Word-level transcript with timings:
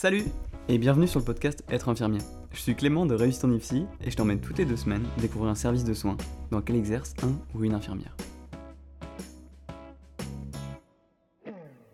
Salut 0.00 0.24
et 0.70 0.78
bienvenue 0.78 1.06
sur 1.06 1.20
le 1.20 1.26
podcast 1.26 1.62
Être 1.68 1.90
infirmier. 1.90 2.20
Je 2.52 2.58
suis 2.58 2.74
Clément 2.74 3.04
de 3.04 3.14
Réussite 3.14 3.44
en 3.44 3.52
IFSI 3.52 3.84
et 4.02 4.10
je 4.10 4.16
t'emmène 4.16 4.40
toutes 4.40 4.56
les 4.56 4.64
deux 4.64 4.78
semaines 4.78 5.06
découvrir 5.20 5.50
un 5.50 5.54
service 5.54 5.84
de 5.84 5.92
soins 5.92 6.16
dans 6.50 6.56
lequel 6.56 6.76
exerce 6.76 7.12
un 7.22 7.34
ou 7.54 7.64
une 7.64 7.74
infirmière. 7.74 8.16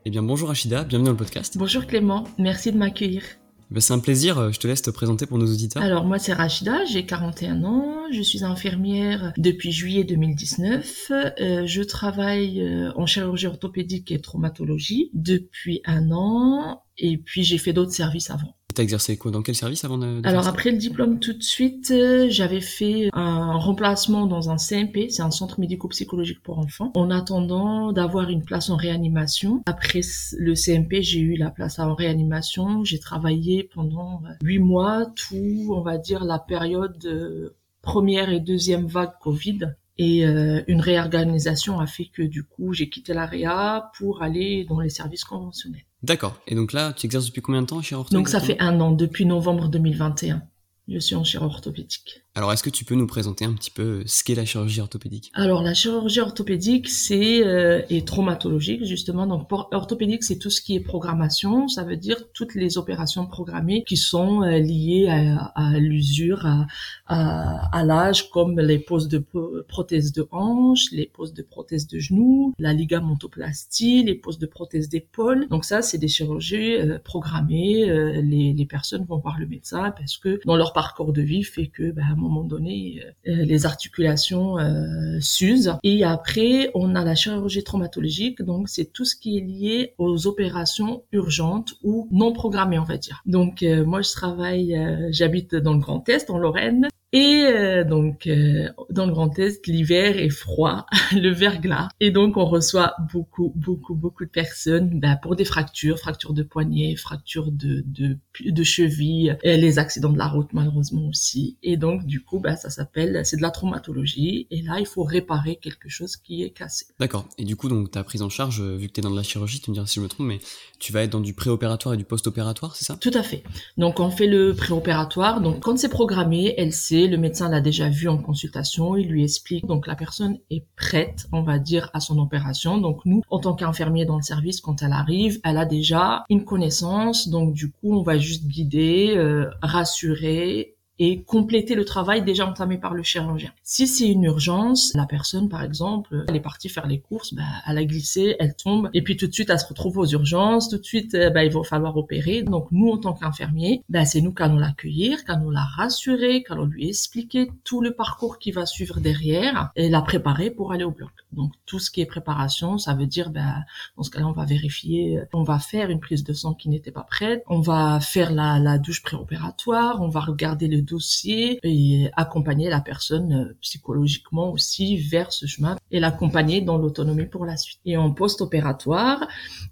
Eh 0.04 0.10
bien 0.10 0.22
bonjour 0.22 0.52
Achida, 0.52 0.84
bienvenue 0.84 1.06
dans 1.06 1.10
le 1.10 1.16
podcast. 1.16 1.58
Bonjour 1.58 1.84
Clément, 1.84 2.22
merci 2.38 2.70
de 2.70 2.78
m'accueillir. 2.78 3.24
Ben, 3.70 3.80
c'est 3.80 3.92
un 3.92 3.98
plaisir, 3.98 4.52
je 4.52 4.58
te 4.60 4.68
laisse 4.68 4.82
te 4.82 4.90
présenter 4.90 5.26
pour 5.26 5.38
nos 5.38 5.46
auditeurs. 5.46 5.82
Alors 5.82 6.04
moi 6.04 6.18
c'est 6.18 6.32
Rachida, 6.32 6.84
j'ai 6.84 7.04
41 7.04 7.64
ans, 7.64 7.96
je 8.12 8.22
suis 8.22 8.44
infirmière 8.44 9.32
depuis 9.36 9.72
juillet 9.72 10.04
2019. 10.04 11.10
Euh, 11.40 11.66
je 11.66 11.82
travaille 11.82 12.62
euh, 12.62 12.92
en 12.94 13.06
chirurgie 13.06 13.46
orthopédique 13.46 14.12
et 14.12 14.20
traumatologie 14.20 15.10
depuis 15.14 15.80
un 15.84 16.10
an 16.12 16.82
et 16.98 17.18
puis 17.18 17.42
j'ai 17.42 17.58
fait 17.58 17.72
d'autres 17.72 17.92
services 17.92 18.30
avant. 18.30 18.54
T'as 18.76 18.82
exercé 18.82 19.16
quoi 19.16 19.30
Dans 19.30 19.40
quel 19.40 19.54
service 19.54 19.86
avant 19.86 19.96
de, 19.96 20.20
Alors 20.24 20.48
après 20.48 20.70
le 20.70 20.76
diplôme 20.76 21.18
tout 21.18 21.32
de 21.32 21.42
suite, 21.42 21.90
euh, 21.92 22.26
j'avais 22.28 22.60
fait 22.60 23.08
un 23.14 23.56
remplacement 23.56 24.26
dans 24.26 24.50
un 24.50 24.58
CMP, 24.58 25.08
c'est 25.08 25.22
un 25.22 25.30
centre 25.30 25.58
médico-psychologique 25.60 26.42
pour 26.42 26.58
enfants, 26.58 26.92
en 26.94 27.10
attendant 27.10 27.92
d'avoir 27.92 28.28
une 28.28 28.44
place 28.44 28.68
en 28.68 28.76
réanimation. 28.76 29.62
Après 29.64 30.02
le 30.36 30.54
CMP, 30.54 31.00
j'ai 31.00 31.20
eu 31.20 31.36
la 31.36 31.48
place 31.48 31.78
en 31.78 31.94
réanimation. 31.94 32.84
J'ai 32.84 32.98
travaillé 32.98 33.64
pendant 33.64 34.20
huit 34.42 34.58
mois, 34.58 35.06
tout, 35.06 35.74
on 35.74 35.80
va 35.80 35.96
dire, 35.96 36.22
la 36.22 36.38
période 36.38 37.02
euh, 37.06 37.56
première 37.80 38.28
et 38.28 38.40
deuxième 38.40 38.84
vague 38.84 39.14
Covid. 39.22 39.60
Et 39.96 40.26
euh, 40.26 40.62
une 40.66 40.82
réorganisation 40.82 41.80
a 41.80 41.86
fait 41.86 42.10
que 42.12 42.20
du 42.20 42.44
coup, 42.44 42.74
j'ai 42.74 42.90
quitté 42.90 43.14
l'AREA 43.14 43.90
pour 43.96 44.22
aller 44.22 44.66
dans 44.68 44.80
les 44.80 44.90
services 44.90 45.24
conventionnels. 45.24 45.85
D'accord. 46.02 46.40
Et 46.46 46.54
donc 46.54 46.72
là, 46.72 46.92
tu 46.92 47.06
exerces 47.06 47.26
depuis 47.26 47.42
combien 47.42 47.62
de 47.62 47.66
temps 47.66 47.82
chez 47.82 47.94
Ortho 47.94 48.14
Donc 48.14 48.28
ça 48.28 48.40
fait 48.40 48.58
un 48.60 48.80
an, 48.80 48.92
depuis 48.92 49.26
novembre 49.26 49.68
2021. 49.68 50.42
Je 50.88 50.98
suis 50.98 51.14
en 51.16 51.24
chirurgie 51.24 51.54
orthopédique. 51.54 52.25
Alors, 52.36 52.52
est-ce 52.52 52.62
que 52.62 52.68
tu 52.68 52.84
peux 52.84 52.96
nous 52.96 53.06
présenter 53.06 53.46
un 53.46 53.54
petit 53.54 53.70
peu 53.70 54.02
ce 54.04 54.22
qu'est 54.22 54.34
la 54.34 54.44
chirurgie 54.44 54.82
orthopédique? 54.82 55.32
Alors, 55.32 55.62
la 55.62 55.72
chirurgie 55.72 56.20
orthopédique, 56.20 56.86
c'est 56.86 57.42
euh, 57.42 57.80
et 57.88 58.04
traumatologique 58.04 58.84
justement. 58.84 59.26
Donc, 59.26 59.50
orthopédique, 59.50 60.22
c'est 60.22 60.36
tout 60.36 60.50
ce 60.50 60.60
qui 60.60 60.74
est 60.74 60.80
programmation. 60.80 61.66
Ça 61.66 61.82
veut 61.82 61.96
dire 61.96 62.18
toutes 62.34 62.54
les 62.54 62.76
opérations 62.76 63.24
programmées 63.24 63.84
qui 63.84 63.96
sont 63.96 64.42
euh, 64.42 64.58
liées 64.58 65.08
à, 65.08 65.78
l'usure, 65.78 66.44
à, 66.44 66.66
à, 67.06 67.84
l'âge, 67.86 68.28
comme 68.28 68.60
les 68.60 68.80
poses 68.80 69.08
de 69.08 69.24
prothèses 69.66 70.12
de 70.12 70.28
hanche, 70.30 70.92
les 70.92 71.06
poses 71.06 71.32
de 71.32 71.42
prothèses 71.42 71.86
de 71.86 71.98
genoux, 71.98 72.52
la 72.58 72.74
ligamentoplastie, 72.74 74.02
les 74.02 74.14
poses 74.14 74.38
de 74.38 74.46
prothèses 74.46 74.90
d'épaule. 74.90 75.48
Donc 75.48 75.64
ça, 75.64 75.80
c'est 75.80 75.96
des 75.96 76.08
chirurgies 76.08 76.74
euh, 76.74 76.98
programmées. 77.02 77.88
Euh, 77.88 78.20
les, 78.20 78.52
les 78.52 78.66
personnes 78.66 79.06
vont 79.06 79.16
voir 79.16 79.38
le 79.38 79.46
médecin 79.46 79.90
parce 79.92 80.18
que 80.18 80.38
dans 80.44 80.56
leur 80.56 80.74
parcours 80.74 81.14
de 81.14 81.22
vie 81.22 81.42
fait 81.42 81.68
que, 81.68 81.94
un 81.96 82.25
moment 82.28 82.44
donné, 82.44 83.02
euh, 83.28 83.44
les 83.44 83.66
articulations 83.66 84.58
euh, 84.58 85.18
s'usent. 85.20 85.74
Et 85.82 86.04
après, 86.04 86.70
on 86.74 86.94
a 86.94 87.04
la 87.04 87.14
chirurgie 87.14 87.64
traumatologique, 87.64 88.42
donc 88.42 88.68
c'est 88.68 88.92
tout 88.92 89.04
ce 89.04 89.16
qui 89.16 89.38
est 89.38 89.40
lié 89.40 89.94
aux 89.98 90.26
opérations 90.26 91.02
urgentes 91.12 91.74
ou 91.82 92.08
non 92.10 92.32
programmées, 92.32 92.78
on 92.78 92.84
va 92.84 92.96
dire. 92.96 93.22
Donc 93.26 93.62
euh, 93.62 93.84
moi, 93.84 94.02
je 94.02 94.10
travaille, 94.10 94.78
j'habite 95.10 95.54
dans 95.54 95.74
le 95.74 95.80
Grand 95.80 96.08
Est, 96.08 96.30
en 96.30 96.38
Lorraine, 96.38 96.88
et 97.16 97.46
euh, 97.46 97.82
donc 97.82 98.26
euh, 98.26 98.68
dans 98.90 99.06
le 99.06 99.12
Grand 99.12 99.38
Est, 99.38 99.66
l'hiver 99.66 100.18
est 100.18 100.28
froid, 100.28 100.84
le 101.12 101.30
verglas, 101.30 101.88
et 101.98 102.10
donc 102.10 102.36
on 102.36 102.44
reçoit 102.44 102.94
beaucoup, 103.10 103.54
beaucoup, 103.56 103.94
beaucoup 103.94 104.26
de 104.26 104.30
personnes 104.30 105.00
bah, 105.00 105.16
pour 105.16 105.34
des 105.34 105.46
fractures, 105.46 105.98
fractures 105.98 106.34
de 106.34 106.42
poignet, 106.42 106.94
fractures 106.94 107.50
de 107.50 107.82
de, 107.86 108.18
de 108.44 108.62
cheville, 108.62 109.38
et 109.42 109.56
les 109.56 109.78
accidents 109.78 110.12
de 110.12 110.18
la 110.18 110.28
route 110.28 110.52
malheureusement 110.52 111.08
aussi. 111.08 111.56
Et 111.62 111.78
donc 111.78 112.04
du 112.04 112.22
coup, 112.22 112.38
bah, 112.38 112.54
ça 112.54 112.68
s'appelle, 112.68 113.22
c'est 113.24 113.38
de 113.38 113.42
la 113.42 113.50
traumatologie, 113.50 114.46
et 114.50 114.60
là 114.60 114.76
il 114.78 114.86
faut 114.86 115.02
réparer 115.02 115.56
quelque 115.56 115.88
chose 115.88 116.16
qui 116.16 116.42
est 116.42 116.50
cassé. 116.50 116.84
D'accord. 117.00 117.26
Et 117.38 117.44
du 117.44 117.56
coup, 117.56 117.70
donc 117.70 117.90
ta 117.90 118.04
prise 118.04 118.20
en 118.20 118.28
charge, 118.28 118.60
euh, 118.60 118.76
vu 118.76 118.88
que 118.88 118.92
tu 118.92 119.00
es 119.00 119.02
dans 119.02 119.10
de 119.10 119.16
la 119.16 119.22
chirurgie, 119.22 119.62
tu 119.62 119.70
me 119.70 119.74
diras 119.74 119.86
si 119.86 120.00
je 120.00 120.00
me 120.00 120.08
trompe, 120.08 120.26
mais 120.26 120.40
tu 120.78 120.92
vas 120.92 121.02
être 121.02 121.12
dans 121.12 121.20
du 121.20 121.32
préopératoire 121.32 121.94
et 121.94 121.96
du 121.96 122.04
post-opératoire, 122.04 122.76
c'est 122.76 122.84
ça? 122.84 122.98
Tout 123.00 123.10
à 123.14 123.22
fait. 123.22 123.42
Donc 123.78 124.00
on 124.00 124.10
fait 124.10 124.26
le 124.26 124.54
préopératoire. 124.54 125.40
Donc 125.40 125.60
quand 125.60 125.78
c'est 125.78 125.88
programmé, 125.88 126.52
elle 126.58 126.74
sait 126.74 127.05
le 127.08 127.16
médecin 127.16 127.48
l'a 127.48 127.60
déjà 127.60 127.88
vu 127.88 128.08
en 128.08 128.18
consultation, 128.18 128.96
il 128.96 129.08
lui 129.08 129.24
explique, 129.24 129.66
donc 129.66 129.86
la 129.86 129.96
personne 129.96 130.38
est 130.50 130.64
prête, 130.76 131.26
on 131.32 131.42
va 131.42 131.58
dire, 131.58 131.90
à 131.94 132.00
son 132.00 132.18
opération. 132.18 132.78
Donc 132.78 133.04
nous, 133.04 133.22
en 133.30 133.38
tant 133.38 133.54
qu'infirmier 133.54 134.04
dans 134.04 134.16
le 134.16 134.22
service, 134.22 134.60
quand 134.60 134.82
elle 134.82 134.92
arrive, 134.92 135.40
elle 135.44 135.58
a 135.58 135.64
déjà 135.64 136.24
une 136.28 136.44
connaissance, 136.44 137.28
donc 137.28 137.54
du 137.54 137.70
coup, 137.70 137.94
on 137.96 138.02
va 138.02 138.18
juste 138.18 138.46
guider, 138.46 139.14
euh, 139.16 139.50
rassurer, 139.62 140.75
et 140.98 141.22
compléter 141.22 141.74
le 141.74 141.84
travail 141.84 142.22
déjà 142.22 142.46
entamé 142.46 142.78
par 142.78 142.94
le 142.94 143.02
chirurgien. 143.02 143.50
Si 143.62 143.86
c'est 143.86 144.08
une 144.08 144.24
urgence, 144.24 144.92
la 144.94 145.06
personne 145.06 145.48
par 145.48 145.62
exemple, 145.62 146.24
elle 146.28 146.36
est 146.36 146.40
partie 146.40 146.68
faire 146.68 146.86
les 146.86 147.00
courses, 147.00 147.34
bah, 147.34 147.42
elle 147.66 147.78
a 147.78 147.84
glissé, 147.84 148.36
elle 148.38 148.54
tombe, 148.56 148.88
et 148.94 149.02
puis 149.02 149.16
tout 149.16 149.26
de 149.26 149.32
suite 149.32 149.50
elle 149.50 149.58
se 149.58 149.66
retrouve 149.66 149.98
aux 149.98 150.06
urgences, 150.06 150.68
tout 150.68 150.78
de 150.78 150.84
suite 150.84 151.16
bah, 151.34 151.44
il 151.44 151.52
va 151.52 151.62
falloir 151.62 151.96
opérer. 151.96 152.42
Donc 152.42 152.68
nous 152.72 152.90
en 152.90 152.98
tant 152.98 153.12
qu'infirmiers, 153.12 153.82
bah, 153.88 154.04
c'est 154.04 154.20
nous 154.20 154.32
qui 154.32 154.42
allons 154.42 154.56
l'accueillir, 154.56 155.24
qui 155.24 155.30
allons 155.30 155.50
la 155.50 155.64
rassurer, 155.64 156.42
qui 156.42 156.52
allons 156.52 156.66
lui 156.66 156.88
expliquer 156.88 157.50
tout 157.64 157.80
le 157.80 157.92
parcours 157.92 158.38
qui 158.38 158.50
va 158.50 158.66
suivre 158.66 159.00
derrière 159.00 159.70
et 159.76 159.88
la 159.88 160.02
préparer 160.02 160.50
pour 160.50 160.72
aller 160.72 160.84
au 160.84 160.90
bloc. 160.90 161.10
Donc 161.32 161.52
tout 161.66 161.78
ce 161.78 161.90
qui 161.90 162.00
est 162.00 162.06
préparation, 162.06 162.78
ça 162.78 162.94
veut 162.94 163.06
dire 163.06 163.30
bah, 163.30 163.56
dans 163.96 164.02
ce 164.02 164.10
cas-là 164.10 164.26
on 164.26 164.32
va 164.32 164.44
vérifier, 164.44 165.20
on 165.34 165.42
va 165.42 165.58
faire 165.58 165.90
une 165.90 166.00
prise 166.00 166.24
de 166.24 166.32
sang 166.32 166.54
qui 166.54 166.68
n'était 166.68 166.90
pas 166.90 167.02
prête, 167.02 167.42
on 167.48 167.60
va 167.60 168.00
faire 168.00 168.32
la 168.32 168.78
douche 168.78 169.02
préopératoire, 169.02 170.00
on 170.00 170.08
va 170.08 170.20
regarder 170.20 170.68
le 170.68 170.85
dossier 170.86 171.58
et 171.62 172.08
accompagner 172.16 172.70
la 172.70 172.80
personne 172.80 173.32
euh, 173.32 173.56
psychologiquement 173.60 174.50
aussi 174.50 174.96
vers 174.96 175.32
ce 175.32 175.46
chemin 175.46 175.76
et 175.90 176.00
l'accompagner 176.00 176.60
dans 176.60 176.78
l'autonomie 176.78 177.26
pour 177.26 177.44
la 177.44 177.56
suite. 177.56 177.80
Et 177.84 177.96
en 177.96 178.10
post-opératoire, 178.10 179.26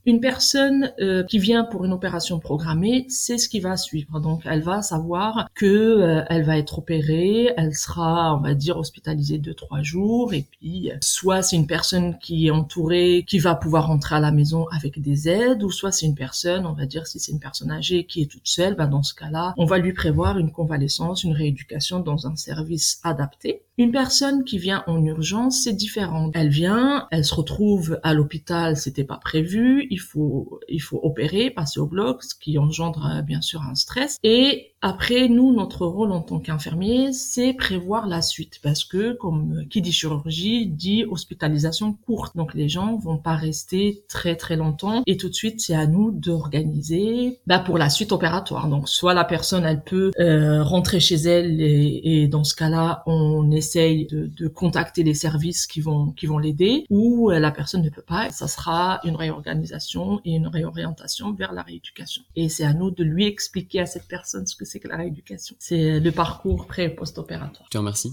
une 0.04 0.20
personne 0.20 0.92
euh, 1.00 1.24
qui 1.24 1.38
vient 1.38 1.64
pour 1.64 1.84
une 1.84 1.92
opération 1.92 2.38
programmée, 2.38 3.06
c'est 3.08 3.38
ce 3.38 3.48
qui 3.48 3.60
va 3.60 3.76
suivre. 3.76 4.20
Donc 4.20 4.42
elle 4.44 4.62
va 4.62 4.82
savoir 4.82 5.48
que 5.54 5.66
euh, 5.66 6.24
elle 6.28 6.44
va 6.44 6.58
être 6.58 6.78
opérée, 6.78 7.50
elle 7.56 7.74
sera, 7.74 8.36
on 8.36 8.40
va 8.40 8.54
dire, 8.54 8.76
hospitalisée 8.76 9.38
deux 9.38 9.54
trois 9.54 9.82
jours 9.82 10.34
et 10.34 10.44
puis 10.50 10.90
soit 11.00 11.42
c'est 11.42 11.56
une 11.56 11.66
personne 11.66 12.18
qui 12.18 12.46
est 12.46 12.50
entourée, 12.50 13.24
qui 13.26 13.38
va 13.38 13.54
pouvoir 13.54 13.86
rentrer 13.86 14.16
à 14.16 14.20
la 14.20 14.32
maison 14.32 14.66
avec 14.68 15.00
des 15.00 15.28
aides, 15.28 15.62
ou 15.62 15.70
soit 15.70 15.92
c'est 15.92 16.06
une 16.06 16.14
personne, 16.14 16.66
on 16.66 16.72
va 16.72 16.86
dire 16.86 17.06
si 17.06 17.18
c'est 17.18 17.32
une 17.32 17.40
personne 17.40 17.70
âgée 17.70 18.04
qui 18.04 18.22
est 18.22 18.26
toute 18.26 18.46
seule, 18.46 18.74
ben 18.74 18.86
dans 18.86 19.02
ce 19.02 19.14
cas-là, 19.14 19.54
on 19.56 19.64
va 19.64 19.78
lui 19.78 19.92
prévoir 19.92 20.38
une 20.38 20.50
convalescence 20.50 21.03
une 21.12 21.34
rééducation 21.34 22.00
dans 22.00 22.26
un 22.26 22.36
service 22.36 23.00
adapté. 23.04 23.60
Une 23.76 23.90
personne 23.90 24.44
qui 24.44 24.58
vient 24.58 24.84
en 24.86 25.04
urgence, 25.04 25.64
c'est 25.64 25.72
différent. 25.72 26.30
Elle 26.32 26.48
vient, 26.48 27.08
elle 27.10 27.24
se 27.24 27.34
retrouve 27.34 27.98
à 28.04 28.14
l'hôpital, 28.14 28.76
c'était 28.76 29.04
pas 29.04 29.16
prévu, 29.16 29.88
il 29.90 29.98
faut, 29.98 30.60
il 30.68 30.80
faut 30.80 31.00
opérer, 31.02 31.50
passer 31.50 31.80
au 31.80 31.86
bloc, 31.86 32.22
ce 32.22 32.36
qui 32.36 32.56
engendre 32.56 33.06
euh, 33.06 33.22
bien 33.22 33.40
sûr 33.40 33.62
un 33.62 33.74
stress. 33.74 34.18
Et 34.22 34.74
après, 34.80 35.28
nous, 35.28 35.52
notre 35.52 35.86
rôle 35.86 36.12
en 36.12 36.20
tant 36.20 36.38
qu'infirmier, 36.38 37.12
c'est 37.12 37.54
prévoir 37.54 38.06
la 38.06 38.22
suite, 38.22 38.60
parce 38.62 38.84
que 38.84 39.14
comme 39.14 39.60
euh, 39.60 39.64
qui 39.68 39.80
dit 39.80 39.92
chirurgie 39.92 40.66
dit 40.66 41.04
hospitalisation 41.08 41.94
courte. 41.94 42.36
Donc 42.36 42.54
les 42.54 42.68
gens 42.68 42.96
vont 42.96 43.18
pas 43.18 43.34
rester 43.34 44.04
très 44.08 44.36
très 44.36 44.56
longtemps, 44.56 45.02
et 45.06 45.16
tout 45.16 45.28
de 45.28 45.34
suite, 45.34 45.60
c'est 45.60 45.74
à 45.74 45.86
nous 45.86 46.10
d'organiser 46.10 47.40
bah, 47.46 47.58
pour 47.58 47.78
la 47.78 47.88
suite 47.88 48.12
opératoire. 48.12 48.68
Donc 48.68 48.88
soit 48.88 49.14
la 49.14 49.24
personne, 49.24 49.64
elle 49.64 49.82
peut 49.82 50.12
euh, 50.20 50.62
rentrer 50.62 50.93
chez 50.98 51.16
elle, 51.16 51.60
et, 51.60 52.28
dans 52.28 52.44
ce 52.44 52.54
cas-là, 52.54 53.02
on 53.06 53.50
essaye 53.50 54.06
de, 54.06 54.48
contacter 54.48 55.02
les 55.02 55.14
services 55.14 55.66
qui 55.66 55.80
vont 55.80 56.12
qui 56.12 56.26
vont 56.26 56.38
l'aider 56.38 56.84
ou 56.90 57.30
euh, 57.30 57.38
la 57.38 57.50
personne 57.50 57.82
ne 57.82 57.88
peut 57.88 58.02
pas, 58.02 58.30
ça 58.30 58.46
sera 58.46 59.00
une 59.04 59.16
réorganisation 59.16 60.20
et 60.24 60.34
une 60.34 60.46
réorientation 60.46 61.32
vers 61.32 61.52
la 61.52 61.62
rééducation. 61.62 62.22
Et 62.36 62.48
c'est 62.48 62.64
à 62.64 62.72
nous 62.72 62.90
de 62.90 63.02
lui 63.02 63.26
expliquer 63.26 63.80
à 63.80 63.86
cette 63.86 64.06
personne 64.06 64.46
ce 64.46 64.54
que 64.54 64.64
c'est 64.64 64.80
que 64.80 64.88
la 64.88 64.96
rééducation. 64.96 65.56
C'est 65.58 65.98
le 65.98 66.12
parcours 66.12 66.66
pré 66.66 66.88
post-opératoire. 66.88 67.68
Je. 67.72 68.10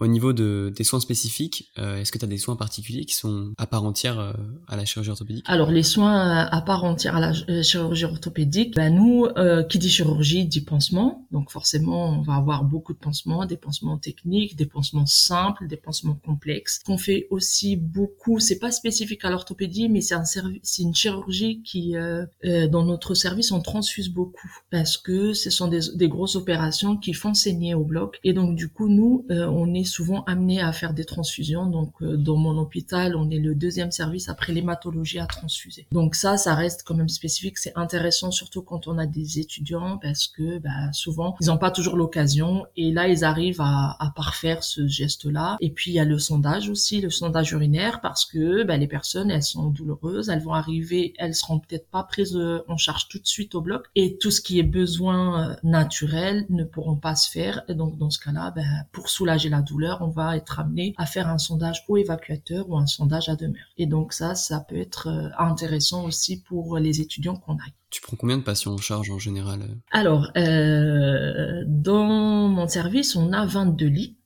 Au 0.00 0.08
niveau 0.08 0.32
de, 0.32 0.72
des 0.76 0.82
soins 0.82 0.98
spécifiques, 0.98 1.70
euh, 1.78 2.00
est-ce 2.00 2.10
que 2.10 2.18
tu 2.18 2.24
as 2.24 2.28
des 2.28 2.38
soins 2.38 2.56
particuliers 2.56 3.04
qui 3.04 3.14
sont 3.14 3.52
à 3.58 3.66
part 3.66 3.84
entière 3.84 4.18
euh, 4.18 4.32
à 4.66 4.76
la 4.76 4.84
chirurgie 4.84 5.10
orthopédique? 5.10 5.44
Alors 5.46 5.70
les 5.70 5.84
soins 5.84 6.40
à 6.40 6.60
part 6.62 6.82
entière 6.82 7.14
à 7.14 7.20
la 7.20 7.32
euh, 7.48 7.62
chirurgie 7.62 8.04
orthopédique, 8.04 8.74
ben 8.74 8.94
nous, 8.94 9.28
qui 9.68 9.78
dit 9.78 9.88
chirurgie 9.88 10.46
dit 10.46 10.62
pansement. 10.62 11.26
Donc 11.30 11.50
forcément, 11.50 12.10
on 12.10 12.22
va 12.22 12.34
avoir 12.34 12.64
beaucoup 12.64 12.92
de 12.92 12.98
pansements, 12.98 13.46
des 13.46 13.56
pansements 13.56 13.96
techniques, 13.96 14.56
des 14.56 14.66
pansements 14.66 15.06
simples, 15.06 15.68
des 15.68 15.76
pansements 15.76 16.18
complexes. 16.24 16.80
On 16.88 16.98
fait 16.98 17.28
aussi 17.30 17.76
beaucoup, 17.76 18.40
c'est 18.40 18.58
pas 18.58 18.72
spécifique 18.72 19.24
à 19.24 19.30
l'orthopédie, 19.30 19.88
mais 19.88 20.00
c'est 20.00 20.14
un 20.14 20.24
c'est 20.24 20.82
une 20.82 20.94
chirurgie 20.94 21.62
qui, 21.62 21.94
dans 22.42 22.84
notre 22.84 23.14
service, 23.14 23.52
on 23.52 23.60
transfuse 23.60 24.08
beaucoup 24.08 24.50
parce 24.70 24.96
que 24.96 25.32
ce 25.34 25.50
sont 25.50 25.68
des, 25.68 25.80
des 25.94 26.08
grosses 26.08 26.36
opérations 26.36 26.96
qui 26.96 27.12
font 27.12 27.34
saigner 27.34 27.74
au 27.74 27.84
bloc. 27.84 28.18
Et 28.24 28.32
donc 28.32 28.56
du 28.56 28.68
coup, 28.68 28.88
nous, 28.88 29.24
on 29.30 29.72
est 29.74 29.84
souvent 29.94 30.24
amené 30.24 30.60
à 30.60 30.72
faire 30.72 30.92
des 30.92 31.04
transfusions. 31.04 31.66
Donc, 31.66 31.92
euh, 32.02 32.16
dans 32.16 32.36
mon 32.36 32.58
hôpital, 32.58 33.14
on 33.14 33.30
est 33.30 33.38
le 33.38 33.54
deuxième 33.54 33.92
service 33.92 34.28
après 34.28 34.52
l'hématologie 34.52 35.20
à 35.20 35.26
transfuser. 35.26 35.86
Donc 35.92 36.16
ça, 36.16 36.36
ça 36.36 36.54
reste 36.54 36.82
quand 36.84 36.96
même 36.96 37.08
spécifique. 37.08 37.58
C'est 37.58 37.76
intéressant, 37.76 38.32
surtout 38.32 38.62
quand 38.62 38.88
on 38.88 38.98
a 38.98 39.06
des 39.06 39.38
étudiants, 39.38 39.98
parce 39.98 40.26
que 40.26 40.58
bah, 40.58 40.92
souvent, 40.92 41.36
ils 41.40 41.46
n'ont 41.46 41.58
pas 41.58 41.70
toujours 41.70 41.96
l'occasion. 41.96 42.66
Et 42.76 42.90
là, 42.90 43.06
ils 43.06 43.24
arrivent 43.24 43.60
à, 43.60 43.96
à 44.00 44.10
parfaire 44.16 44.64
ce 44.64 44.86
geste-là. 44.88 45.56
Et 45.60 45.70
puis, 45.70 45.92
il 45.92 45.94
y 45.94 46.00
a 46.00 46.04
le 46.04 46.18
sondage 46.18 46.68
aussi, 46.68 47.00
le 47.00 47.10
sondage 47.10 47.52
urinaire, 47.52 48.00
parce 48.00 48.24
que 48.24 48.64
bah, 48.64 48.76
les 48.76 48.88
personnes, 48.88 49.30
elles 49.30 49.44
sont 49.44 49.68
douloureuses, 49.68 50.28
elles 50.28 50.42
vont 50.42 50.54
arriver, 50.54 51.14
elles 51.18 51.36
seront 51.36 51.60
peut-être 51.60 51.88
pas 51.88 52.02
prises 52.02 52.36
euh, 52.36 52.64
en 52.66 52.76
charge 52.76 53.06
tout 53.08 53.20
de 53.20 53.26
suite 53.26 53.54
au 53.54 53.60
bloc. 53.60 53.84
Et 53.94 54.18
tout 54.18 54.32
ce 54.32 54.40
qui 54.40 54.58
est 54.58 54.64
besoin 54.64 55.50
euh, 55.50 55.54
naturel 55.62 56.46
ne 56.48 56.64
pourront 56.64 56.96
pas 56.96 57.14
se 57.14 57.30
faire. 57.30 57.62
Et 57.68 57.74
donc, 57.74 57.96
dans 57.96 58.10
ce 58.10 58.18
cas-là, 58.18 58.50
bah, 58.50 58.62
pour 58.90 59.08
soulager 59.08 59.48
la 59.48 59.62
douleur, 59.62 59.73
on 60.00 60.08
va 60.08 60.36
être 60.36 60.60
amené 60.60 60.94
à 60.96 61.06
faire 61.06 61.28
un 61.28 61.38
sondage 61.38 61.84
au 61.88 61.96
évacuateur 61.96 62.68
ou 62.68 62.76
un 62.76 62.86
sondage 62.86 63.28
à 63.28 63.36
demeure. 63.36 63.72
Et 63.78 63.86
donc 63.86 64.12
ça, 64.12 64.34
ça 64.34 64.60
peut 64.60 64.76
être 64.76 65.08
euh, 65.08 65.28
intéressant 65.38 66.04
aussi 66.04 66.40
pour 66.40 66.78
les 66.78 67.00
étudiants 67.00 67.36
qu'on 67.36 67.54
a. 67.54 67.64
Tu 67.90 68.00
prends 68.00 68.16
combien 68.16 68.38
de 68.38 68.42
patients 68.42 68.72
en 68.72 68.78
charge 68.78 69.10
en 69.10 69.18
général 69.18 69.60
Alors, 69.92 70.30
euh, 70.36 71.62
dans 71.66 72.48
mon 72.48 72.66
service, 72.66 73.14
on 73.14 73.32
a 73.32 73.46
22 73.46 73.86
lits 73.86 74.16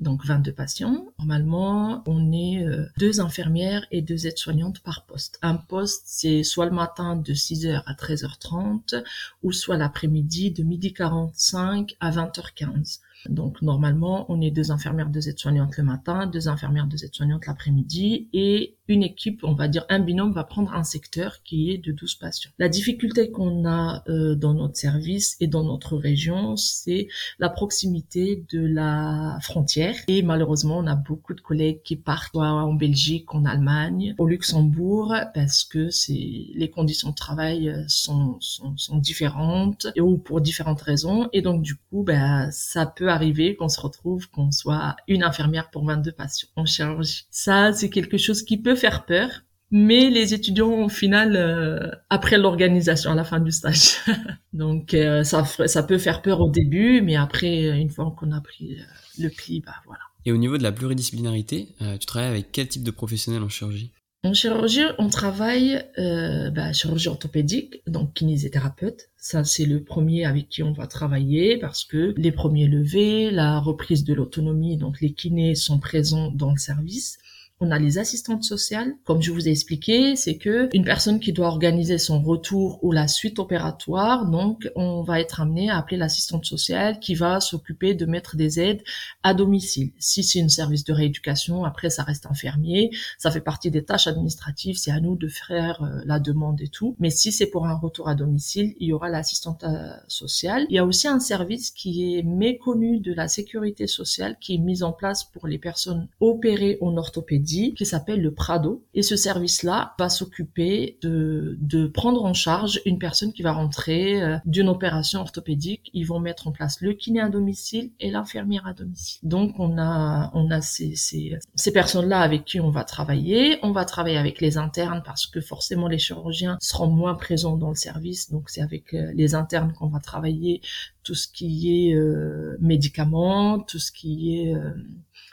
donc 0.00 0.24
22 0.24 0.52
patients. 0.52 1.06
Normalement, 1.18 2.02
on 2.06 2.32
est 2.32 2.64
euh, 2.64 2.86
deux 2.98 3.20
infirmières 3.20 3.86
et 3.90 4.02
deux 4.02 4.26
aides-soignantes 4.26 4.80
par 4.80 5.04
poste. 5.04 5.38
Un 5.42 5.56
poste, 5.56 6.04
c'est 6.06 6.42
soit 6.42 6.64
le 6.64 6.72
matin 6.72 7.16
de 7.16 7.32
6h 7.34 7.82
à 7.86 7.92
13h30 7.92 9.04
ou 9.42 9.52
soit 9.52 9.76
l'après-midi 9.76 10.50
de 10.50 10.62
midi 10.62 10.92
45 10.92 11.96
à 12.00 12.10
20h15. 12.10 13.00
Donc 13.28 13.60
normalement, 13.62 14.30
on 14.30 14.40
est 14.40 14.50
deux 14.50 14.70
infirmières, 14.70 15.10
deux 15.10 15.28
aides-soignantes 15.28 15.76
le 15.76 15.84
matin, 15.84 16.26
deux 16.26 16.48
infirmières, 16.48 16.86
deux 16.86 17.04
aides-soignantes 17.04 17.46
l'après-midi 17.46 18.28
et 18.32 18.76
une 18.90 19.02
équipe, 19.02 19.40
on 19.44 19.54
va 19.54 19.68
dire 19.68 19.84
un 19.88 20.00
binôme, 20.00 20.32
va 20.32 20.44
prendre 20.44 20.72
un 20.74 20.84
secteur 20.84 21.42
qui 21.42 21.70
est 21.70 21.78
de 21.78 21.92
12 21.92 22.16
patients. 22.16 22.50
La 22.58 22.68
difficulté 22.68 23.30
qu'on 23.30 23.66
a 23.66 24.02
euh, 24.08 24.34
dans 24.34 24.54
notre 24.54 24.76
service 24.76 25.36
et 25.40 25.46
dans 25.46 25.64
notre 25.64 25.96
région, 25.96 26.56
c'est 26.56 27.08
la 27.38 27.48
proximité 27.48 28.44
de 28.52 28.60
la 28.60 29.38
frontière. 29.42 29.94
Et 30.08 30.22
malheureusement, 30.22 30.78
on 30.78 30.86
a 30.86 30.96
beaucoup 30.96 31.34
de 31.34 31.40
collègues 31.40 31.82
qui 31.82 31.96
partent 31.96 32.36
en 32.36 32.74
Belgique, 32.74 33.34
en 33.34 33.44
Allemagne, 33.44 34.14
au 34.18 34.26
Luxembourg, 34.26 35.14
parce 35.34 35.64
que 35.64 35.90
c'est 35.90 36.48
les 36.54 36.70
conditions 36.70 37.10
de 37.10 37.14
travail 37.14 37.68
euh, 37.68 37.84
sont, 37.88 38.36
sont, 38.40 38.76
sont 38.76 38.96
différentes 38.96 39.86
et, 39.94 40.00
ou 40.00 40.18
pour 40.18 40.40
différentes 40.40 40.82
raisons. 40.82 41.28
Et 41.32 41.42
donc 41.42 41.62
du 41.62 41.76
coup, 41.76 42.02
ben, 42.02 42.50
ça 42.50 42.86
peut 42.86 43.08
arriver 43.08 43.56
qu'on 43.56 43.68
se 43.68 43.80
retrouve 43.80 44.28
qu'on 44.30 44.50
soit 44.50 44.96
une 45.08 45.22
infirmière 45.22 45.70
pour 45.70 45.84
22 45.84 46.12
patients 46.12 46.48
en 46.56 46.66
chirurgie. 46.66 47.26
Ça, 47.30 47.72
c'est 47.72 47.90
quelque 47.90 48.18
chose 48.18 48.42
qui 48.42 48.58
peut 48.58 48.74
faire 48.80 49.04
peur, 49.04 49.30
mais 49.70 50.10
les 50.10 50.34
étudiants 50.34 50.84
au 50.84 50.88
final 50.88 51.36
euh, 51.36 51.90
après 52.08 52.38
l'organisation 52.38 53.12
à 53.12 53.14
la 53.14 53.24
fin 53.24 53.40
du 53.40 53.52
stage. 53.52 53.98
Donc 54.52 54.94
euh, 54.94 55.22
ça 55.22 55.44
ça 55.44 55.82
peut 55.82 55.98
faire 55.98 56.22
peur 56.22 56.40
au 56.40 56.50
début, 56.50 57.02
mais 57.02 57.16
après 57.16 57.78
une 57.78 57.90
fois 57.90 58.14
qu'on 58.18 58.32
a 58.32 58.40
pris 58.40 58.74
euh, 58.74 58.82
le 59.18 59.28
pli, 59.28 59.62
bah 59.64 59.74
voilà. 59.86 60.00
Et 60.26 60.32
au 60.32 60.36
niveau 60.36 60.58
de 60.58 60.62
la 60.62 60.72
pluridisciplinarité, 60.72 61.68
tu 61.98 62.04
travailles 62.04 62.28
avec 62.28 62.52
quel 62.52 62.68
type 62.68 62.82
de 62.82 62.90
professionnel 62.90 63.42
en 63.42 63.48
chirurgie? 63.48 63.90
En 64.22 64.34
chirurgie, 64.34 64.84
on 64.98 65.08
travaille 65.08 65.82
euh, 65.98 66.50
bah, 66.50 66.74
chirurgie 66.74 67.08
orthopédique, 67.08 67.80
donc 67.86 68.12
kinésithérapeute. 68.12 69.08
Ça, 69.16 69.44
c'est 69.44 69.64
le 69.64 69.82
premier 69.82 70.26
avec 70.26 70.50
qui 70.50 70.62
on 70.62 70.72
va 70.72 70.86
travailler 70.86 71.56
parce 71.56 71.84
que 71.84 72.12
les 72.18 72.30
premiers 72.30 72.66
levés, 72.66 73.30
la 73.30 73.58
reprise 73.60 74.04
de 74.04 74.12
l'autonomie, 74.12 74.76
donc 74.76 75.00
les 75.00 75.12
kinés 75.12 75.54
sont 75.54 75.78
présents 75.78 76.30
dans 76.30 76.50
le 76.50 76.58
service. 76.58 77.18
On 77.62 77.70
a 77.72 77.78
les 77.78 77.98
assistantes 77.98 78.42
sociales. 78.42 78.94
Comme 79.04 79.20
je 79.20 79.32
vous 79.32 79.46
ai 79.46 79.50
expliqué, 79.50 80.16
c'est 80.16 80.38
que 80.38 80.70
une 80.72 80.84
personne 80.84 81.20
qui 81.20 81.34
doit 81.34 81.48
organiser 81.48 81.98
son 81.98 82.22
retour 82.22 82.82
ou 82.82 82.90
la 82.90 83.06
suite 83.06 83.38
opératoire, 83.38 84.30
donc 84.30 84.70
on 84.76 85.02
va 85.02 85.20
être 85.20 85.42
amené 85.42 85.68
à 85.68 85.76
appeler 85.76 85.98
l'assistante 85.98 86.46
sociale 86.46 86.98
qui 87.00 87.14
va 87.14 87.38
s'occuper 87.38 87.92
de 87.92 88.06
mettre 88.06 88.36
des 88.36 88.60
aides 88.60 88.82
à 89.22 89.34
domicile. 89.34 89.90
Si 89.98 90.22
c'est 90.22 90.40
un 90.40 90.48
service 90.48 90.84
de 90.84 90.94
rééducation, 90.94 91.66
après 91.66 91.90
ça 91.90 92.02
reste 92.02 92.24
infirmier, 92.24 92.92
ça 93.18 93.30
fait 93.30 93.42
partie 93.42 93.70
des 93.70 93.84
tâches 93.84 94.06
administratives, 94.06 94.78
c'est 94.78 94.90
à 94.90 95.00
nous 95.00 95.16
de 95.16 95.28
faire 95.28 95.82
euh, 95.82 96.00
la 96.06 96.18
demande 96.18 96.62
et 96.62 96.68
tout. 96.68 96.96
Mais 96.98 97.10
si 97.10 97.30
c'est 97.30 97.50
pour 97.50 97.66
un 97.66 97.74
retour 97.74 98.08
à 98.08 98.14
domicile, 98.14 98.74
il 98.80 98.88
y 98.88 98.92
aura 98.94 99.10
l'assistante 99.10 99.64
euh, 99.64 99.92
sociale. 100.08 100.64
Il 100.70 100.76
y 100.76 100.78
a 100.78 100.86
aussi 100.86 101.08
un 101.08 101.20
service 101.20 101.70
qui 101.70 102.16
est 102.16 102.22
méconnu 102.22 103.00
de 103.00 103.12
la 103.12 103.28
sécurité 103.28 103.86
sociale 103.86 104.38
qui 104.40 104.54
est 104.54 104.58
mis 104.58 104.82
en 104.82 104.92
place 104.92 105.24
pour 105.24 105.46
les 105.46 105.58
personnes 105.58 106.08
opérées 106.20 106.78
en 106.80 106.96
orthopédie 106.96 107.49
qui 107.76 107.86
s'appelle 107.86 108.20
le 108.20 108.32
Prado. 108.32 108.84
Et 108.94 109.02
ce 109.02 109.16
service-là 109.16 109.94
va 109.98 110.08
s'occuper 110.08 110.98
de, 111.02 111.58
prendre 111.92 112.24
en 112.24 112.34
charge 112.34 112.80
une 112.86 112.98
personne 112.98 113.32
qui 113.32 113.42
va 113.42 113.52
rentrer 113.52 114.22
euh, 114.22 114.36
d'une 114.44 114.68
opération 114.68 115.20
orthopédique. 115.20 115.90
Ils 115.92 116.04
vont 116.04 116.20
mettre 116.20 116.46
en 116.46 116.52
place 116.52 116.80
le 116.80 116.92
kiné 116.92 117.20
à 117.20 117.28
domicile 117.28 117.90
et 118.00 118.10
l'infirmière 118.10 118.66
à 118.66 118.74
domicile. 118.74 119.20
Donc 119.22 119.58
on 119.58 119.78
a 119.78 120.30
on 120.34 120.50
a 120.50 120.60
ces 120.60 121.72
personnes-là 121.72 122.20
avec 122.20 122.44
qui 122.44 122.60
on 122.60 122.70
va 122.70 122.84
travailler. 122.84 123.58
On 123.62 123.72
va 123.72 123.84
travailler 123.84 124.18
avec 124.18 124.40
les 124.40 124.56
internes 124.58 125.02
parce 125.04 125.26
que 125.26 125.40
forcément 125.40 125.88
les 125.88 125.98
chirurgiens 125.98 126.58
seront 126.60 126.88
moins 126.88 127.14
présents 127.14 127.56
dans 127.56 127.70
le 127.70 127.74
service. 127.74 128.30
Donc 128.30 128.50
c'est 128.50 128.62
avec 128.62 128.94
euh, 128.94 129.12
les 129.14 129.34
internes 129.34 129.72
qu'on 129.72 129.88
va 129.88 130.00
travailler 130.00 130.60
tout 131.02 131.14
ce 131.14 131.28
qui 131.28 131.88
est 131.88 131.94
euh, 131.94 132.56
médicaments, 132.60 133.58
tout 133.60 133.78
ce 133.78 133.90
qui 133.90 134.38
est 134.38 134.54
euh, 134.54 134.72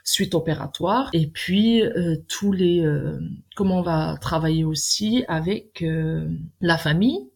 suite 0.08 0.36
opératoire, 0.36 1.10
et 1.14 1.28
puis 1.28 1.82
euh, 1.84 2.16
tous 2.28 2.52
les 2.52 2.84
comment 3.56 3.80
on 3.80 3.84
va 3.84 4.18
travailler 4.20 4.64
aussi 4.64 5.24
avec 5.28 5.84
la 6.62 6.78
famille. 6.78 7.30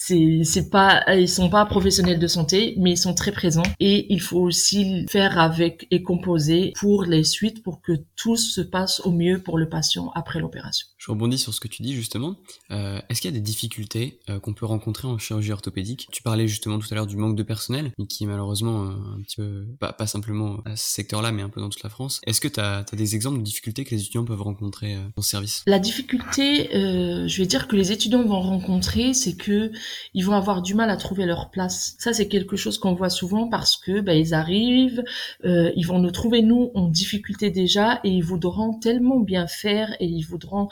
C'est 0.00 0.42
c'est 0.44 0.70
pas 0.70 1.02
ils 1.16 1.28
sont 1.28 1.50
pas 1.50 1.66
professionnels 1.66 2.20
de 2.20 2.26
santé 2.28 2.74
mais 2.78 2.92
ils 2.92 2.96
sont 2.96 3.14
très 3.14 3.32
présents. 3.32 3.64
Et 3.80 4.12
il 4.12 4.20
faut 4.20 4.38
aussi 4.38 5.06
faire 5.08 5.38
avec 5.40 5.88
et 5.90 6.02
composer 6.02 6.72
pour 6.78 7.02
les 7.02 7.24
suites 7.24 7.64
pour 7.64 7.80
que 7.82 7.92
tout 8.14 8.36
se 8.36 8.60
passe 8.60 9.00
au 9.00 9.10
mieux 9.10 9.40
pour 9.40 9.58
le 9.58 9.68
patient 9.68 10.12
après 10.14 10.38
l'opération. 10.38 10.86
Je 10.98 11.10
rebondis 11.10 11.38
sur 11.38 11.54
ce 11.54 11.60
que 11.60 11.68
tu 11.68 11.82
dis 11.82 11.94
justement. 11.94 12.36
Euh, 12.70 13.00
Est-ce 13.08 13.20
qu'il 13.20 13.30
y 13.30 13.34
a 13.34 13.36
des 13.36 13.42
difficultés 13.42 14.18
euh, 14.28 14.40
qu'on 14.40 14.52
peut 14.52 14.66
rencontrer 14.66 15.06
en 15.06 15.16
chirurgie 15.16 15.52
orthopédique? 15.52 16.08
Tu 16.10 16.22
parlais 16.22 16.48
justement 16.48 16.78
tout 16.78 16.88
à 16.90 16.94
l'heure 16.96 17.06
du 17.06 17.16
manque 17.16 17.36
de 17.36 17.42
personnel, 17.44 17.92
mais 17.98 18.06
qui 18.06 18.24
est 18.24 18.26
malheureusement 18.26 18.82
euh, 18.82 19.16
un 19.16 19.22
petit 19.22 19.36
peu, 19.36 19.64
pas, 19.78 19.92
pas 19.92 20.06
simplement 20.06 20.60
à 20.64 20.76
ce 20.76 20.90
secteur-là, 20.90 21.30
mais 21.32 21.42
un 21.42 21.48
peu 21.48 21.60
dans 21.60 21.68
toute 21.68 21.82
la 21.82 21.88
France. 21.88 22.20
Est-ce 22.26 22.40
que 22.40 22.48
tu 22.48 22.60
as, 22.60 22.84
des 22.92 23.14
exemples 23.14 23.38
de 23.38 23.44
difficultés 23.44 23.84
que 23.84 23.94
les 23.94 24.02
étudiants 24.02 24.24
peuvent 24.24 24.42
rencontrer 24.42 24.96
euh, 24.96 25.00
dans 25.16 25.22
ce 25.22 25.30
service? 25.30 25.62
La 25.66 25.78
difficulté, 25.78 26.74
euh, 26.74 27.28
je 27.28 27.38
vais 27.38 27.46
dire 27.46 27.68
que 27.68 27.76
les 27.76 27.92
étudiants 27.92 28.24
vont 28.24 28.40
rencontrer, 28.40 29.14
c'est 29.14 29.36
que 29.36 29.70
ils 30.14 30.24
vont 30.24 30.34
avoir 30.34 30.62
du 30.62 30.74
mal 30.74 30.90
à 30.90 30.96
trouver 30.96 31.26
leur 31.26 31.50
place. 31.50 31.94
Ça, 31.98 32.12
c'est 32.12 32.28
quelque 32.28 32.56
chose 32.56 32.78
qu'on 32.78 32.94
voit 32.94 33.10
souvent 33.10 33.48
parce 33.48 33.76
que 33.76 34.00
bah, 34.00 34.14
ils 34.14 34.34
arrivent, 34.34 35.04
euh, 35.44 35.70
ils 35.76 35.86
vont 35.86 36.00
nous 36.00 36.10
trouver 36.10 36.42
nous 36.42 36.70
en 36.74 36.88
difficulté 36.88 37.50
déjà 37.50 38.00
et 38.04 38.10
ils 38.10 38.24
voudront 38.24 38.78
tellement 38.78 39.20
bien 39.20 39.46
faire 39.46 39.94
et 40.00 40.06
ils 40.06 40.24
voudront 40.24 40.68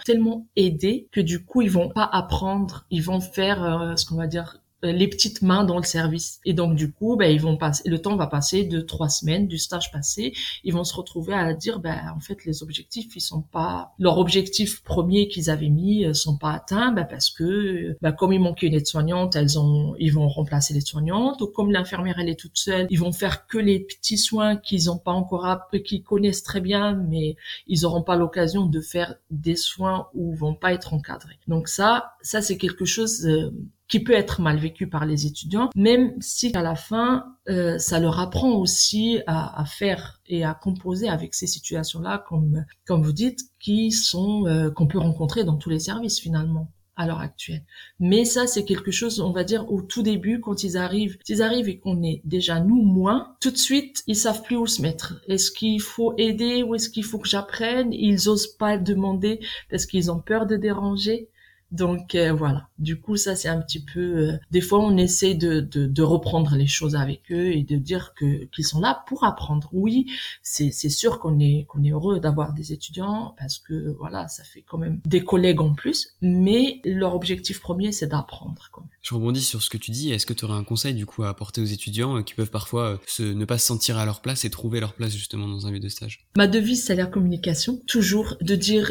aider 0.56 1.08
que 1.12 1.20
du 1.20 1.44
coup 1.44 1.62
ils 1.62 1.70
vont 1.70 1.88
pas 1.88 2.04
apprendre, 2.04 2.86
ils 2.90 3.02
vont 3.02 3.20
faire 3.20 3.62
euh, 3.62 3.96
ce 3.96 4.06
qu'on 4.06 4.16
va 4.16 4.26
dire 4.26 4.62
les 4.82 5.08
petites 5.08 5.42
mains 5.42 5.64
dans 5.64 5.78
le 5.78 5.84
service. 5.84 6.40
Et 6.44 6.52
donc 6.52 6.76
du 6.76 6.92
coup, 6.92 7.16
ben, 7.16 7.30
ils 7.30 7.40
vont 7.40 7.56
passer, 7.56 7.88
le 7.88 8.00
temps 8.00 8.16
va 8.16 8.26
passer 8.26 8.64
de 8.64 8.80
trois 8.80 9.08
semaines 9.08 9.48
du 9.48 9.58
stage 9.58 9.90
passé. 9.90 10.32
Ils 10.64 10.72
vont 10.72 10.84
se 10.84 10.94
retrouver 10.94 11.34
à 11.34 11.52
dire, 11.54 11.80
ben, 11.80 12.12
en 12.14 12.20
fait, 12.20 12.44
les 12.44 12.62
objectifs, 12.62 13.14
ils 13.16 13.20
sont 13.20 13.42
pas, 13.42 13.94
leur 13.98 14.18
objectif 14.18 14.82
premier 14.82 15.28
qu'ils 15.28 15.50
avaient 15.50 15.68
mis 15.68 16.04
euh, 16.04 16.14
sont 16.14 16.36
pas 16.36 16.52
atteints, 16.52 16.92
ben, 16.92 17.04
parce 17.04 17.30
que, 17.30 17.96
ben, 18.00 18.12
comme 18.12 18.32
il 18.32 18.40
manquait 18.40 18.66
une 18.66 18.74
aide-soignante, 18.74 19.36
elles 19.36 19.58
ont, 19.58 19.94
ils 19.98 20.12
vont 20.12 20.28
remplacer 20.28 20.74
l'aide-soignante. 20.74 21.40
Ou 21.40 21.46
comme 21.46 21.70
l'infirmière 21.70 22.18
elle 22.18 22.28
est 22.28 22.38
toute 22.38 22.56
seule, 22.58 22.86
ils 22.90 23.00
vont 23.00 23.12
faire 23.12 23.46
que 23.46 23.58
les 23.58 23.80
petits 23.80 24.18
soins 24.18 24.56
qu'ils 24.56 24.90
ont 24.90 24.98
pas 24.98 25.12
encore 25.12 25.46
appris, 25.46 25.82
qu'ils 25.82 26.02
connaissent 26.02 26.42
très 26.42 26.60
bien, 26.60 26.94
mais 26.94 27.36
ils 27.66 27.84
auront 27.84 28.02
pas 28.02 28.16
l'occasion 28.16 28.66
de 28.66 28.80
faire 28.80 29.14
des 29.30 29.56
soins 29.56 30.08
où 30.14 30.34
vont 30.34 30.54
pas 30.54 30.72
être 30.72 30.94
encadrés. 30.94 31.38
Donc 31.48 31.68
ça, 31.68 32.12
ça 32.22 32.42
c'est 32.42 32.56
quelque 32.56 32.84
chose 32.84 33.26
euh, 33.26 33.50
qui 33.88 34.00
peut 34.00 34.14
être 34.14 34.40
mal 34.40 34.58
vécu 34.58 34.88
par 34.88 35.06
les 35.06 35.26
étudiants, 35.26 35.70
même 35.74 36.14
si 36.20 36.50
à 36.54 36.62
la 36.62 36.74
fin, 36.74 37.36
euh, 37.48 37.78
ça 37.78 38.00
leur 38.00 38.18
apprend 38.18 38.52
aussi 38.52 39.20
à, 39.26 39.60
à, 39.60 39.64
faire 39.64 40.20
et 40.26 40.44
à 40.44 40.54
composer 40.54 41.08
avec 41.08 41.34
ces 41.34 41.46
situations-là, 41.46 42.24
comme 42.28 42.64
comme 42.84 43.02
vous 43.02 43.12
dites, 43.12 43.40
qui 43.60 43.92
sont 43.92 44.46
euh, 44.46 44.70
qu'on 44.70 44.86
peut 44.86 44.98
rencontrer 44.98 45.44
dans 45.44 45.56
tous 45.56 45.70
les 45.70 45.80
services 45.80 46.20
finalement 46.20 46.72
à 46.96 47.06
l'heure 47.06 47.20
actuelle. 47.20 47.62
Mais 48.00 48.24
ça, 48.24 48.46
c'est 48.46 48.64
quelque 48.64 48.90
chose, 48.90 49.20
on 49.20 49.30
va 49.30 49.44
dire, 49.44 49.70
au 49.70 49.82
tout 49.82 50.02
début, 50.02 50.40
quand 50.40 50.64
ils 50.64 50.76
arrivent, 50.78 51.18
ils 51.28 51.42
arrivent 51.42 51.68
et 51.68 51.78
qu'on 51.78 52.02
est 52.02 52.22
déjà 52.24 52.58
nous 52.60 52.82
moins, 52.82 53.36
tout 53.40 53.50
de 53.50 53.58
suite, 53.58 54.02
ils 54.06 54.16
savent 54.16 54.42
plus 54.42 54.56
où 54.56 54.66
se 54.66 54.80
mettre. 54.80 55.20
Est-ce 55.28 55.50
qu'il 55.50 55.80
faut 55.80 56.14
aider 56.16 56.62
ou 56.62 56.74
est-ce 56.74 56.88
qu'il 56.88 57.04
faut 57.04 57.18
que 57.18 57.28
j'apprenne? 57.28 57.92
Ils 57.92 58.28
osent 58.28 58.56
pas 58.56 58.78
demander 58.78 59.40
parce 59.70 59.84
qu'ils 59.84 60.10
ont 60.10 60.20
peur 60.20 60.46
de 60.46 60.56
déranger. 60.56 61.28
Donc 61.72 62.14
euh, 62.14 62.32
voilà. 62.32 62.68
Du 62.78 63.00
coup, 63.00 63.16
ça 63.16 63.34
c'est 63.34 63.48
un 63.48 63.60
petit 63.60 63.82
peu. 63.82 64.00
Euh, 64.00 64.38
des 64.50 64.60
fois, 64.60 64.80
on 64.80 64.96
essaie 64.96 65.34
de, 65.34 65.60
de, 65.60 65.86
de, 65.86 66.02
reprendre 66.02 66.54
les 66.54 66.66
choses 66.66 66.94
avec 66.94 67.32
eux 67.32 67.52
et 67.52 67.62
de 67.62 67.76
dire 67.76 68.14
que 68.14 68.44
qu'ils 68.46 68.64
sont 68.64 68.80
là 68.80 69.02
pour 69.08 69.24
apprendre. 69.24 69.68
Oui, 69.72 70.06
c'est 70.42 70.70
sûr 70.70 71.18
qu'on 71.18 71.40
est 71.40 71.66
qu'on 71.68 71.82
est 71.82 71.90
heureux 71.90 72.20
d'avoir 72.20 72.52
des 72.52 72.72
étudiants 72.72 73.34
parce 73.38 73.58
que 73.58 73.96
voilà, 73.98 74.28
ça 74.28 74.44
fait 74.44 74.62
quand 74.62 74.78
même 74.78 75.00
des 75.04 75.24
collègues 75.24 75.60
en 75.60 75.74
plus. 75.74 76.14
Mais 76.22 76.80
leur 76.84 77.14
objectif 77.14 77.60
premier, 77.60 77.90
c'est 77.92 78.06
d'apprendre. 78.06 78.70
Je 79.06 79.14
rebondis 79.14 79.42
sur 79.42 79.62
ce 79.62 79.70
que 79.70 79.78
tu 79.78 79.92
dis. 79.92 80.10
Est-ce 80.10 80.26
que 80.26 80.32
tu 80.32 80.44
aurais 80.44 80.54
un 80.54 80.64
conseil 80.64 80.92
du 80.92 81.06
coup 81.06 81.22
à 81.22 81.28
apporter 81.28 81.60
aux 81.60 81.66
étudiants 81.66 82.16
euh, 82.16 82.22
qui 82.22 82.34
peuvent 82.34 82.50
parfois 82.50 83.00
se, 83.06 83.22
ne 83.22 83.44
pas 83.44 83.56
se 83.56 83.64
sentir 83.64 83.98
à 83.98 84.04
leur 84.04 84.20
place 84.20 84.44
et 84.44 84.50
trouver 84.50 84.80
leur 84.80 84.94
place 84.94 85.12
justement 85.12 85.46
dans 85.46 85.68
un 85.68 85.70
lieu 85.70 85.78
de 85.78 85.88
stage? 85.88 86.26
Ma 86.36 86.48
devise, 86.48 86.84
c'est 86.84 86.96
la 86.96 87.06
communication. 87.06 87.80
Toujours 87.86 88.36
de 88.40 88.56
dire. 88.56 88.88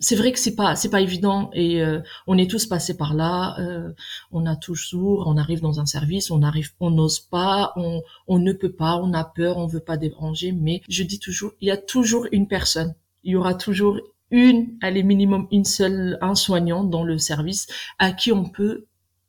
c'est 0.00 0.16
vrai 0.16 0.32
que 0.32 0.38
c'est 0.38 0.54
pas 0.54 0.74
c'est 0.74 0.88
pas 0.88 1.02
évident 1.02 1.50
et 1.52 1.82
euh, 1.82 2.00
on 2.26 2.38
est 2.38 2.50
tous 2.50 2.64
passés 2.64 2.96
par 2.96 3.12
là. 3.12 3.60
Euh, 3.60 3.92
on 4.32 4.46
a 4.46 4.56
toujours, 4.56 5.24
on 5.26 5.36
arrive 5.36 5.60
dans 5.60 5.80
un 5.80 5.86
service, 5.86 6.30
on 6.30 6.40
arrive, 6.40 6.70
on 6.80 6.90
n'ose 6.90 7.20
pas, 7.20 7.74
on, 7.76 8.02
on 8.28 8.38
ne 8.38 8.54
peut 8.54 8.72
pas, 8.72 8.96
on 8.96 9.12
a 9.12 9.24
peur, 9.24 9.58
on 9.58 9.66
veut 9.66 9.80
pas 9.80 9.98
déranger. 9.98 10.52
Mais 10.52 10.80
je 10.88 11.02
dis 11.02 11.18
toujours, 11.18 11.52
il 11.60 11.68
y 11.68 11.70
a 11.70 11.76
toujours 11.76 12.26
une 12.32 12.48
personne. 12.48 12.94
Il 13.22 13.32
y 13.32 13.36
aura 13.36 13.52
toujours 13.52 14.00
une, 14.30 14.78
allez 14.80 15.02
minimum 15.02 15.46
une 15.52 15.66
seule, 15.66 16.16
un 16.22 16.34
soignant 16.34 16.84
dans 16.84 17.04
le 17.04 17.18
service 17.18 17.66
à 17.98 18.12
qui 18.12 18.32
on 18.32 18.44
peut 18.44 18.86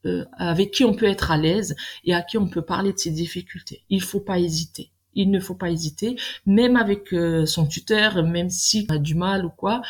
euh, 0.08 0.26
avec 0.38 0.72
qui 0.72 0.84
on 0.86 0.94
peut 0.94 1.06
être 1.06 1.32
à 1.32 1.38
l'aise 1.38 1.76
et 2.06 2.14
à 2.14 2.22
qui 2.22 2.38
on 2.38 2.48
peut 2.48 2.62
parler 2.62 2.94
de 2.94 2.98
ses 2.98 3.12
difficultés. 3.12 3.84
Il 3.90 4.02
faut 4.02 4.20
pas 4.20 4.40
hésiter 4.40 4.92
il 5.18 5.32
ne 5.32 5.40
faut 5.40 5.56
pas 5.56 5.70
hésiter, 5.70 6.16
même 6.46 6.78
avec 6.78 7.12
euh, 7.12 7.46
son 7.46 7.66
tuteur, 7.66 8.24
même 8.24 8.50
s'il 8.50 8.90
a 8.92 9.00
du 9.00 9.16
mal 9.16 9.46
ou 9.46 9.50
quoi, 9.50 9.82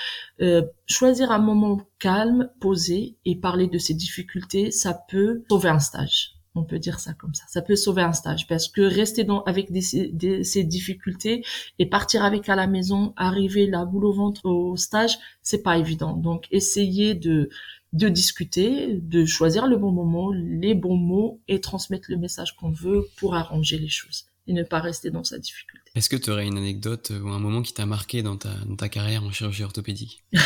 euh, 0.41 0.63
choisir 0.87 1.31
un 1.31 1.39
moment 1.39 1.81
calme, 1.99 2.49
posé 2.59 3.17
et 3.25 3.35
parler 3.35 3.67
de 3.67 3.77
ses 3.77 3.93
difficultés, 3.93 4.71
ça 4.71 4.97
peut 5.09 5.43
sauver 5.49 5.69
un 5.69 5.79
stage. 5.79 6.33
On 6.55 6.63
peut 6.63 6.79
dire 6.79 6.99
ça 6.99 7.13
comme 7.13 7.35
ça. 7.35 7.43
Ça 7.49 7.61
peut 7.61 7.75
sauver 7.75 8.01
un 8.01 8.13
stage 8.13 8.47
parce 8.47 8.67
que 8.67 8.81
rester 8.81 9.23
dans, 9.23 9.43
avec 9.43 9.71
des, 9.71 10.43
ces 10.43 10.63
difficultés 10.63 11.43
et 11.77 11.85
partir 11.85 12.23
avec 12.23 12.49
à 12.49 12.55
la 12.55 12.65
maison, 12.65 13.13
arriver 13.15 13.67
la 13.67 13.85
boule 13.85 14.05
au 14.05 14.13
ventre 14.13 14.45
au 14.45 14.75
stage, 14.75 15.19
c'est 15.43 15.61
pas 15.61 15.77
évident. 15.77 16.13
Donc, 16.13 16.47
essayez 16.49 17.13
de, 17.13 17.49
de 17.93 18.09
discuter, 18.09 18.99
de 19.01 19.25
choisir 19.25 19.67
le 19.67 19.77
bon 19.77 19.91
moment, 19.91 20.31
les 20.33 20.73
bons 20.73 20.97
mots 20.97 21.41
et 21.47 21.61
transmettre 21.61 22.07
le 22.09 22.17
message 22.17 22.55
qu'on 22.55 22.71
veut 22.71 23.07
pour 23.17 23.35
arranger 23.35 23.77
les 23.77 23.89
choses 23.89 24.25
et 24.47 24.53
ne 24.53 24.63
pas 24.63 24.79
rester 24.79 25.11
dans 25.11 25.23
sa 25.23 25.37
difficulté. 25.37 25.91
Est-ce 25.95 26.09
que 26.09 26.15
tu 26.15 26.29
aurais 26.29 26.47
une 26.47 26.57
anecdote 26.57 27.11
ou 27.23 27.29
un 27.29 27.39
moment 27.39 27.61
qui 27.61 27.73
t'a 27.73 27.85
marqué 27.85 28.23
dans 28.23 28.37
ta, 28.37 28.53
dans 28.65 28.75
ta 28.75 28.89
carrière 28.89 29.23
en 29.23 29.31
chirurgie 29.31 29.63
orthopédique? 29.63 30.23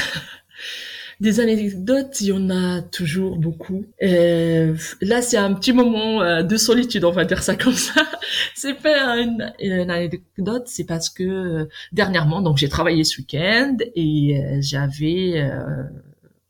Des 1.19 1.39
anecdotes, 1.39 2.19
il 2.21 2.27
y 2.27 2.31
en 2.31 2.49
a 2.49 2.81
toujours 2.81 3.37
beaucoup. 3.37 3.85
Euh, 4.01 4.75
là, 5.01 5.21
c'est 5.21 5.37
un 5.37 5.53
petit 5.53 5.71
moment 5.71 6.23
euh, 6.23 6.41
de 6.41 6.57
solitude, 6.57 7.05
on 7.05 7.11
va 7.11 7.25
dire 7.25 7.43
ça 7.43 7.55
comme 7.55 7.75
ça. 7.75 8.01
c'est 8.55 8.73
pas 8.73 9.19
une, 9.19 9.53
une 9.59 9.91
anecdote, 9.91 10.63
c'est 10.65 10.85
parce 10.85 11.11
que 11.11 11.23
euh, 11.23 11.65
dernièrement, 11.91 12.41
donc 12.41 12.57
j'ai 12.57 12.69
travaillé 12.69 13.03
ce 13.03 13.19
week-end 13.19 13.77
et 13.95 14.39
euh, 14.39 14.57
j'avais 14.61 15.47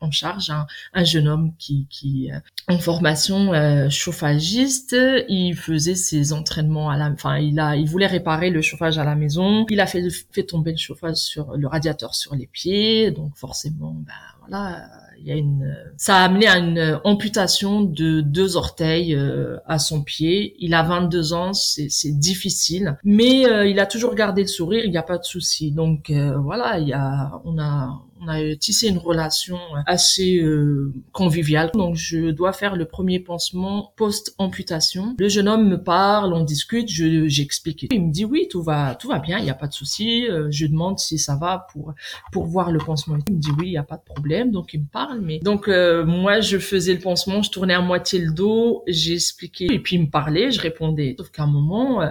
en 0.02 0.12
charge 0.12 0.50
un, 0.50 0.66
un 0.94 1.04
jeune 1.04 1.28
homme 1.28 1.54
qui, 1.58 1.88
qui 1.90 2.32
euh, 2.32 2.40
en 2.68 2.78
formation 2.78 3.54
euh, 3.54 3.90
chauffagiste, 3.90 4.96
il 5.30 5.56
faisait 5.56 5.96
ses 5.96 6.34
entraînements 6.34 6.90
à 6.90 6.98
la, 6.98 7.10
enfin 7.10 7.38
il 7.38 7.60
a, 7.60 7.76
il 7.76 7.88
voulait 7.88 8.08
réparer 8.08 8.50
le 8.50 8.62
chauffage 8.62 8.98
à 8.98 9.06
la 9.06 9.16
maison, 9.16 9.66
il 9.70 9.80
a 9.80 9.86
fait 9.86 10.08
fait 10.32 10.44
tomber 10.44 10.72
le 10.72 10.78
chauffage 10.78 11.18
sur 11.18 11.56
le 11.56 11.68
radiateur 11.68 12.16
sur 12.16 12.36
les 12.36 12.48
pieds, 12.48 13.12
donc 13.12 13.36
forcément, 13.38 13.96
bah 14.06 14.14
voilà, 14.42 14.90
il 15.22 15.28
y 15.28 15.32
a 15.32 15.36
une, 15.36 15.76
ça 15.98 16.18
a 16.18 16.26
amené 16.26 16.48
à 16.48 16.58
une 16.58 17.00
amputation 17.04 17.82
de 17.82 18.22
deux 18.22 18.58
orteils 18.58 19.16
euh, 19.16 19.58
à 19.66 19.80
son 19.80 20.04
pied. 20.04 20.56
Il 20.60 20.74
a 20.74 20.84
22 20.84 21.34
ans, 21.34 21.54
c'est, 21.54 21.90
difficile, 22.12 22.98
mais 23.04 23.42
il 23.70 23.80
a 23.80 23.86
toujours 23.86 24.16
gardé 24.16 24.42
le 24.42 24.48
sourire, 24.48 24.84
il 24.84 24.92
n'y 24.92 24.98
a 24.98 25.04
pas 25.04 25.18
de 25.18 25.24
souci. 25.24 25.72
Donc 25.72 26.12
voilà, 26.12 26.80
il 26.80 26.88
y 26.88 26.94
a, 26.94 27.42
on 27.46 27.58
a 27.60 28.02
on 28.24 28.28
a 28.28 28.56
tissé 28.56 28.88
une 28.88 29.00
relation 29.00 29.58
assez 29.88 30.38
euh, 30.38 30.94
conviviale. 31.12 31.72
Donc 31.74 31.96
je 31.96 32.30
dois 32.30 32.54
faire 32.54 32.76
le 32.76 32.86
premier 32.86 33.20
pansement 33.20 33.94
post-amputation. 33.96 35.16
Le 35.18 35.28
jeune 35.28 35.48
homme 35.48 35.68
me 35.68 35.82
parle, 35.82 36.34
on 36.34 36.44
discute, 36.44 36.88
je 36.88 37.28
j'explique. 37.28 37.88
Il 37.92 38.08
me 38.08 38.12
dit 38.12 38.26
oui, 38.26 38.48
tout 38.50 38.62
va 38.62 38.96
tout 38.96 39.08
va 39.08 39.18
bien, 39.18 39.40
il 39.40 39.44
n'y 39.44 39.50
a 39.50 39.56
pas 39.56 39.68
de 39.68 39.74
souci. 39.74 40.28
Euh, 40.30 40.48
je 40.52 40.68
demande 40.68 41.00
si 41.00 41.18
ça 41.18 41.36
va 41.36 41.66
pour 41.74 41.94
pour 42.32 42.46
voir 42.46 42.72
le 42.72 42.78
pansement. 42.78 43.18
Il 43.28 43.36
me 43.36 43.40
dit 43.40 43.52
oui, 43.58 43.68
il 43.68 43.72
n'y 43.72 43.78
a 43.78 43.84
pas 43.84 43.98
de 43.98 44.04
problème. 44.04 44.52
Donc 44.52 44.74
il 44.74 44.82
me 44.82 44.88
parle, 44.92 45.11
donc 45.44 45.68
euh, 45.68 46.06
moi 46.06 46.42
je 46.42 46.58
faisais 46.58 46.94
le 46.94 47.00
pansement, 47.00 47.42
je 47.42 47.52
tournais 47.52 47.74
à 47.74 47.82
moitié 47.82 48.20
le 48.20 48.32
dos, 48.32 48.84
j'ai 48.88 49.16
expliqué 49.16 49.68
et 49.72 49.80
puis 49.80 49.96
il 49.96 50.04
me 50.04 50.10
parlait, 50.10 50.52
je 50.52 50.62
répondais. 50.62 51.16
Sauf 51.18 51.30
qu'à 51.30 51.44
un 51.44 51.48
moment 51.48 52.02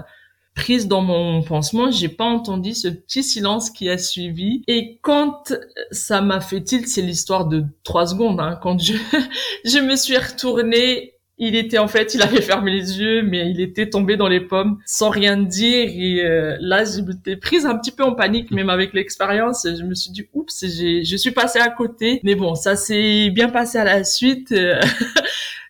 prise 0.55 0.89
dans 0.89 1.01
mon 1.01 1.43
pansement, 1.43 1.91
j'ai 1.91 2.09
pas 2.09 2.25
entendu 2.25 2.75
ce 2.75 2.89
petit 2.89 3.23
silence 3.23 3.71
qui 3.71 3.89
a 3.89 3.99
suivi. 3.99 4.63
Et 4.67 4.99
quand 5.03 5.55
ça 5.91 6.21
m'a 6.21 6.41
fait 6.41 6.63
tilt, 6.63 6.87
c'est 6.87 7.03
l'histoire 7.03 7.47
de 7.47 7.65
trois 7.83 8.07
secondes. 8.07 8.41
Hein, 8.41 8.59
quand 8.63 8.79
je 8.79 8.95
je 9.65 9.79
me 9.79 9.97
suis 9.97 10.17
retournée, 10.17 11.15
il 11.41 11.57
était 11.57 11.79
en 11.79 11.89
fait, 11.89 12.15
il 12.15 12.23
avait 12.23 12.43
fermé 12.43 12.71
les 12.71 13.01
yeux, 13.01 13.23
mais 13.23 13.51
il 13.51 13.61
était 13.61 13.89
tombé 13.89 14.19
dans 14.19 14.29
les 14.29 14.41
pommes 14.41 14.79
sans 14.85 15.09
rien 15.09 15.39
dire. 15.39 15.89
Et 15.89 16.23
euh, 16.23 16.57
là, 16.61 16.85
j'étais 16.85 17.37
prise 17.37 17.65
un 17.65 17.77
petit 17.77 17.91
peu 17.91 18.05
en 18.05 18.15
panique, 18.15 18.51
même 18.51 18.69
avec 18.69 18.93
l'expérience. 18.93 19.67
Je 19.67 19.83
me 19.83 19.95
suis 19.95 20.11
dit, 20.11 20.29
oups, 20.35 20.65
je 20.65 21.17
suis 21.17 21.31
passée 21.31 21.59
à 21.59 21.71
côté. 21.71 22.21
Mais 22.25 22.35
bon, 22.35 22.55
ça 22.55 22.77
s'est 22.77 23.31
bien 23.31 23.49
passé 23.49 23.79
à 23.79 23.85
la 23.85 24.05
suite. 24.05 24.55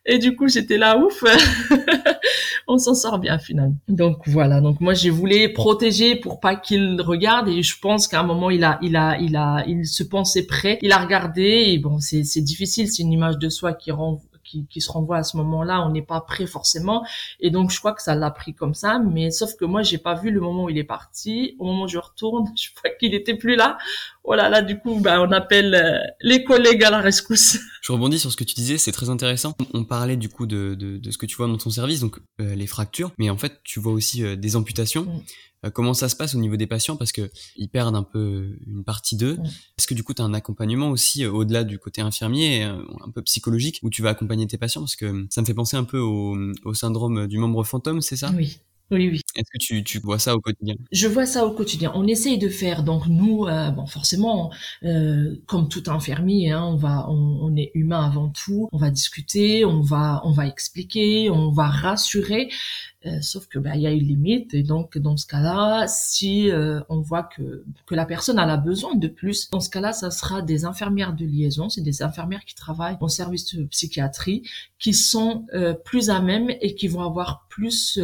Et 0.06 0.18
du 0.18 0.34
coup, 0.34 0.48
j'étais 0.48 0.78
là, 0.78 0.98
ouf, 0.98 1.22
on 2.66 2.78
s'en 2.78 2.94
sort 2.94 3.18
bien 3.18 3.38
finalement. 3.38 3.76
Donc 3.86 4.26
voilà. 4.26 4.60
Donc 4.60 4.80
moi, 4.80 4.92
j'ai 4.92 5.10
voulu 5.10 5.52
protéger 5.52 6.16
pour 6.16 6.40
pas 6.40 6.56
qu'il 6.56 7.00
regarde. 7.00 7.48
Et 7.48 7.62
je 7.62 7.78
pense 7.78 8.08
qu'à 8.08 8.18
un 8.18 8.24
moment, 8.24 8.50
il 8.50 8.64
a, 8.64 8.78
il 8.82 8.96
a, 8.96 9.18
il 9.20 9.36
a, 9.36 9.62
il 9.68 9.86
se 9.86 10.02
pensait 10.02 10.46
prêt. 10.46 10.78
Il 10.82 10.90
a 10.90 10.98
regardé. 10.98 11.42
Et 11.68 11.78
bon, 11.78 11.98
c'est 12.00 12.40
difficile. 12.40 12.90
C'est 12.90 13.02
une 13.02 13.12
image 13.12 13.38
de 13.38 13.48
soi 13.48 13.72
qui 13.72 13.92
rend 13.92 14.20
qui, 14.68 14.80
se 14.80 14.90
renvoie 14.90 15.18
à 15.18 15.22
ce 15.22 15.36
moment-là, 15.36 15.82
on 15.82 15.90
n'est 15.90 16.02
pas 16.02 16.20
prêt 16.20 16.46
forcément. 16.46 17.04
Et 17.40 17.50
donc, 17.50 17.70
je 17.70 17.78
crois 17.78 17.92
que 17.92 18.02
ça 18.02 18.14
l'a 18.14 18.30
pris 18.30 18.54
comme 18.54 18.74
ça. 18.74 18.98
Mais 18.98 19.30
sauf 19.30 19.54
que 19.56 19.64
moi, 19.64 19.82
j'ai 19.82 19.98
pas 19.98 20.14
vu 20.14 20.30
le 20.30 20.40
moment 20.40 20.64
où 20.64 20.70
il 20.70 20.78
est 20.78 20.84
parti. 20.84 21.56
Au 21.58 21.64
moment 21.64 21.84
où 21.84 21.88
je 21.88 21.98
retourne, 21.98 22.46
je 22.56 22.68
vois 22.80 22.90
qu'il 22.98 23.14
était 23.14 23.34
plus 23.34 23.56
là. 23.56 23.78
Oh 24.24 24.34
là 24.34 24.48
là, 24.48 24.62
du 24.62 24.78
coup, 24.78 25.00
bah, 25.00 25.20
on 25.20 25.32
appelle 25.32 25.74
euh, 25.74 25.98
les 26.20 26.44
collègues 26.44 26.84
à 26.84 26.90
la 26.90 26.98
rescousse. 26.98 27.58
Je 27.90 27.92
rebondis 27.92 28.20
sur 28.20 28.30
ce 28.30 28.36
que 28.36 28.44
tu 28.44 28.54
disais, 28.54 28.78
c'est 28.78 28.92
très 28.92 29.10
intéressant. 29.10 29.56
On 29.74 29.82
parlait 29.82 30.16
du 30.16 30.28
coup 30.28 30.46
de, 30.46 30.76
de, 30.78 30.96
de, 30.96 31.10
ce 31.10 31.18
que 31.18 31.26
tu 31.26 31.34
vois 31.34 31.48
dans 31.48 31.56
ton 31.56 31.70
service, 31.70 31.98
donc 31.98 32.20
euh, 32.40 32.54
les 32.54 32.68
fractures, 32.68 33.10
mais 33.18 33.30
en 33.30 33.36
fait, 33.36 33.60
tu 33.64 33.80
vois 33.80 33.92
aussi 33.92 34.22
euh, 34.22 34.36
des 34.36 34.54
amputations. 34.54 35.06
Mm. 35.06 35.22
Euh, 35.66 35.70
comment 35.70 35.92
ça 35.92 36.08
se 36.08 36.14
passe 36.14 36.36
au 36.36 36.38
niveau 36.38 36.54
des 36.54 36.68
patients 36.68 36.96
parce 36.96 37.10
que 37.10 37.32
ils 37.56 37.68
perdent 37.68 37.96
un 37.96 38.04
peu 38.04 38.56
une 38.64 38.84
partie 38.84 39.16
d'eux. 39.16 39.38
Est-ce 39.76 39.88
que 39.88 39.94
du 39.94 40.04
coup 40.04 40.14
tu 40.14 40.22
as 40.22 40.24
un 40.24 40.34
accompagnement 40.34 40.90
aussi 40.90 41.26
au-delà 41.26 41.64
du 41.64 41.80
côté 41.80 42.00
infirmier, 42.00 42.62
un 42.62 43.10
peu 43.12 43.22
psychologique, 43.22 43.80
où 43.82 43.90
tu 43.90 44.02
vas 44.02 44.10
accompagner 44.10 44.46
tes 44.46 44.56
patients? 44.56 44.82
Parce 44.82 44.94
que 44.94 45.26
ça 45.28 45.40
me 45.40 45.46
fait 45.46 45.54
penser 45.54 45.76
un 45.76 45.82
peu 45.82 45.98
au, 45.98 46.38
au 46.64 46.74
syndrome 46.74 47.26
du 47.26 47.38
membre 47.38 47.64
fantôme, 47.64 48.02
c'est 48.02 48.16
ça? 48.16 48.32
Oui. 48.36 48.60
Oui, 48.92 49.08
oui. 49.08 49.20
Est-ce 49.36 49.50
que 49.50 49.58
tu, 49.58 49.84
tu, 49.84 49.98
vois 49.98 50.18
ça 50.18 50.34
au 50.34 50.40
quotidien? 50.40 50.74
Je 50.92 51.06
vois 51.06 51.26
ça 51.26 51.46
au 51.46 51.52
quotidien. 51.52 51.92
On 51.94 52.06
essaye 52.06 52.38
de 52.38 52.48
faire. 52.48 52.82
Donc 52.82 53.06
nous, 53.06 53.46
bon, 53.74 53.86
forcément, 53.86 54.50
euh, 54.84 55.36
comme 55.46 55.68
tout 55.68 55.84
infirmier, 55.86 56.50
hein, 56.50 56.64
on 56.64 56.76
va, 56.76 57.06
on, 57.08 57.38
on, 57.42 57.56
est 57.56 57.70
humain 57.74 58.04
avant 58.04 58.28
tout. 58.28 58.68
On 58.72 58.78
va 58.78 58.90
discuter, 58.90 59.64
on 59.64 59.80
va, 59.80 60.20
on 60.24 60.32
va 60.32 60.46
expliquer, 60.46 61.30
on 61.30 61.50
va 61.50 61.68
rassurer. 61.68 62.48
Euh, 63.06 63.18
sauf 63.22 63.46
que 63.46 63.58
bah, 63.58 63.76
il 63.76 63.80
y 63.80 63.86
a 63.86 63.92
une 63.92 64.04
limite 64.04 64.52
et 64.52 64.62
donc 64.62 64.98
dans 64.98 65.16
ce 65.16 65.26
cas-là, 65.26 65.86
si 65.88 66.50
euh, 66.50 66.82
on 66.90 67.00
voit 67.00 67.22
que 67.22 67.64
que 67.86 67.94
la 67.94 68.04
personne 68.04 68.38
a 68.38 68.56
besoin 68.58 68.94
de 68.94 69.08
plus, 69.08 69.48
dans 69.48 69.60
ce 69.60 69.70
cas-là, 69.70 69.94
ça 69.94 70.10
sera 70.10 70.42
des 70.42 70.66
infirmières 70.66 71.14
de 71.14 71.24
liaison, 71.24 71.70
c'est 71.70 71.80
des 71.80 72.02
infirmières 72.02 72.44
qui 72.44 72.54
travaillent 72.54 72.98
en 73.00 73.08
service 73.08 73.54
de 73.54 73.64
psychiatrie, 73.64 74.42
qui 74.78 74.92
sont 74.92 75.46
euh, 75.54 75.72
plus 75.72 76.10
à 76.10 76.20
même 76.20 76.50
et 76.60 76.74
qui 76.74 76.88
vont 76.88 77.00
avoir 77.00 77.46
plus 77.48 77.98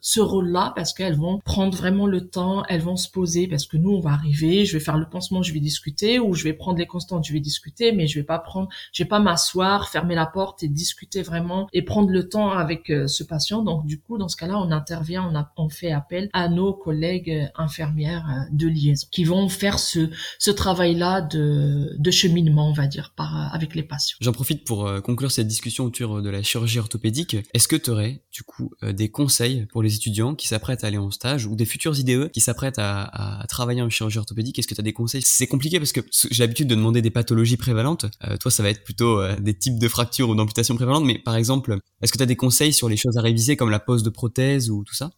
ce 0.00 0.20
rôle-là 0.56 0.72
parce 0.74 0.92
qu'elles 0.92 1.16
vont 1.16 1.40
prendre 1.40 1.76
vraiment 1.76 2.06
le 2.06 2.28
temps, 2.28 2.64
elles 2.68 2.80
vont 2.80 2.96
se 2.96 3.10
poser 3.10 3.48
parce 3.48 3.66
que 3.66 3.76
nous 3.76 3.90
on 3.90 4.00
va 4.00 4.10
arriver, 4.10 4.64
je 4.64 4.72
vais 4.76 4.84
faire 4.84 4.96
le 4.96 5.08
pansement, 5.08 5.42
je 5.42 5.52
vais 5.52 5.60
discuter 5.60 6.18
ou 6.18 6.34
je 6.34 6.44
vais 6.44 6.52
prendre 6.52 6.78
les 6.78 6.86
constantes, 6.86 7.26
je 7.26 7.32
vais 7.32 7.40
discuter, 7.40 7.92
mais 7.92 8.06
je 8.06 8.18
vais 8.18 8.24
pas 8.24 8.38
prendre, 8.38 8.68
je 8.92 9.02
vais 9.02 9.08
pas 9.08 9.20
m'asseoir, 9.20 9.88
fermer 9.88 10.14
la 10.14 10.26
porte 10.26 10.62
et 10.62 10.68
discuter 10.68 11.22
vraiment 11.22 11.68
et 11.72 11.82
prendre 11.82 12.10
le 12.10 12.28
temps 12.28 12.50
avec 12.50 12.92
ce 13.06 13.24
patient. 13.24 13.62
Donc 13.62 13.86
du 13.86 14.00
coup, 14.00 14.18
dans 14.18 14.28
ce 14.28 14.36
cas-là, 14.36 14.58
on 14.58 14.70
intervient, 14.70 15.32
on, 15.56 15.68
fait 15.68 15.90
appel 15.90 16.30
à 16.32 16.48
nos 16.48 16.72
collègues 16.72 17.30
euh, 17.30 17.46
infirmières 17.56 18.26
euh, 18.30 18.56
de 18.56 18.68
liaison 18.68 19.06
qui 19.10 19.24
vont 19.24 19.48
faire 19.48 19.78
ce, 19.78 20.10
ce 20.38 20.50
travail-là 20.50 21.20
de, 21.20 21.94
de 21.98 22.10
cheminement, 22.10 22.70
on 22.70 22.72
va 22.72 22.86
dire, 22.86 23.12
par, 23.16 23.36
euh, 23.36 23.54
avec 23.54 23.74
les 23.74 23.82
patients. 23.82 24.16
J'en 24.20 24.32
profite 24.32 24.64
pour 24.64 24.88
conclure 25.02 25.30
cette 25.30 25.48
discussion 25.48 25.84
autour 25.84 26.22
de 26.22 26.30
la 26.30 26.42
chirurgie 26.42 26.78
orthopédique. 26.78 27.36
Est-ce 27.52 27.68
que 27.68 27.76
tu 27.76 27.90
aurais, 27.90 28.22
du 28.32 28.42
coup, 28.42 28.70
des 28.82 29.10
conseils 29.10 29.66
pour 29.66 29.82
les 29.82 29.96
étudiants 29.96 30.34
qui 30.34 30.45
qui 30.46 30.50
s'apprêtent 30.50 30.84
à 30.84 30.86
aller 30.86 30.98
en 30.98 31.10
stage 31.10 31.46
ou 31.46 31.56
des 31.56 31.64
futurs 31.64 31.98
IDE 31.98 32.30
qui 32.30 32.40
s'apprêtent 32.40 32.78
à, 32.78 33.44
travailler 33.48 33.82
en 33.82 33.90
chirurgie 33.90 34.18
orthopédique 34.18 34.58
Est-ce 34.58 34.68
que 34.68 34.74
tu 34.74 34.80
as 34.80 34.84
des 34.84 34.92
conseils? 34.92 35.22
C'est 35.24 35.48
compliqué 35.48 35.78
parce 35.78 35.92
que 35.92 36.00
j'ai 36.30 36.42
l'habitude 36.44 36.68
de 36.68 36.74
demander 36.74 37.02
des 37.02 37.10
pathologies 37.10 37.56
prévalentes. 37.56 38.06
Euh, 38.24 38.36
toi, 38.36 38.50
ça 38.50 38.62
va 38.62 38.70
être 38.70 38.84
plutôt 38.84 39.20
euh, 39.20 39.34
des 39.40 39.54
types 39.54 39.78
de 39.78 39.88
fractures 39.88 40.28
ou 40.28 40.34
d'amputations 40.36 40.76
prévalentes, 40.76 41.04
mais 41.04 41.18
par 41.18 41.34
exemple, 41.34 41.78
est-ce 42.00 42.12
que 42.12 42.18
tu 42.18 42.22
as 42.22 42.26
des 42.26 42.36
conseils 42.36 42.72
sur 42.72 42.88
les 42.88 42.96
choses 42.96 43.18
à 43.18 43.22
réviser 43.22 43.56
comme 43.56 43.70
la 43.70 43.80
pose 43.80 44.04
de 44.04 44.10
prothèse 44.10 44.70
ou 44.70 44.84
tout 44.84 44.94
ça? 44.94 45.10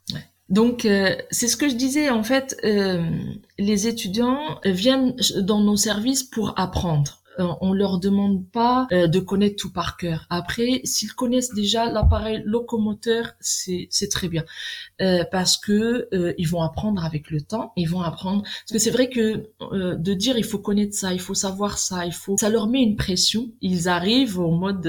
Donc 0.48 0.86
euh, 0.86 1.14
c'est 1.30 1.48
ce 1.48 1.58
que 1.58 1.68
je 1.68 1.74
disais 1.74 2.08
en 2.08 2.22
fait, 2.22 2.56
les 2.62 3.86
étudiants 3.86 4.60
viennent 4.64 5.14
dans 5.40 5.60
nos 5.60 5.76
services 5.76 6.22
pour 6.22 6.58
apprendre. 6.58 7.20
Euh, 7.38 7.54
on 7.60 7.72
leur 7.72 7.98
demande 7.98 8.46
pas 8.50 8.86
euh, 8.92 9.06
de 9.06 9.20
connaître 9.20 9.56
tout 9.56 9.72
par 9.72 9.96
cœur. 9.96 10.26
Après, 10.28 10.80
s'ils 10.84 11.12
connaissent 11.14 11.54
déjà 11.54 11.90
l'appareil 11.90 12.42
locomoteur, 12.44 13.32
c'est 13.40 13.86
c'est 13.90 14.08
très 14.08 14.28
bien 14.28 14.44
euh, 15.00 15.24
parce 15.30 15.56
que 15.56 16.08
ils 16.38 16.48
vont 16.48 16.62
apprendre 16.62 17.04
avec 17.04 17.30
le 17.30 17.40
temps. 17.40 17.72
Ils 17.76 17.88
vont 17.88 18.00
apprendre 18.00 18.42
parce 18.42 18.72
que 18.72 18.78
c'est 18.78 18.90
vrai 18.90 19.08
que 19.08 19.48
de 19.70 20.14
dire 20.14 20.36
il 20.36 20.44
faut 20.44 20.58
connaître 20.58 20.94
ça, 20.94 21.12
il 21.12 21.20
faut 21.20 21.34
savoir 21.34 21.78
ça, 21.78 22.06
il 22.06 22.12
faut 22.12 22.36
ça 22.38 22.48
leur 22.48 22.68
met 22.68 22.82
une 22.82 22.96
pression. 22.96 23.50
Ils 23.60 23.88
arrivent 23.88 24.38
au 24.38 24.50
mode 24.50 24.86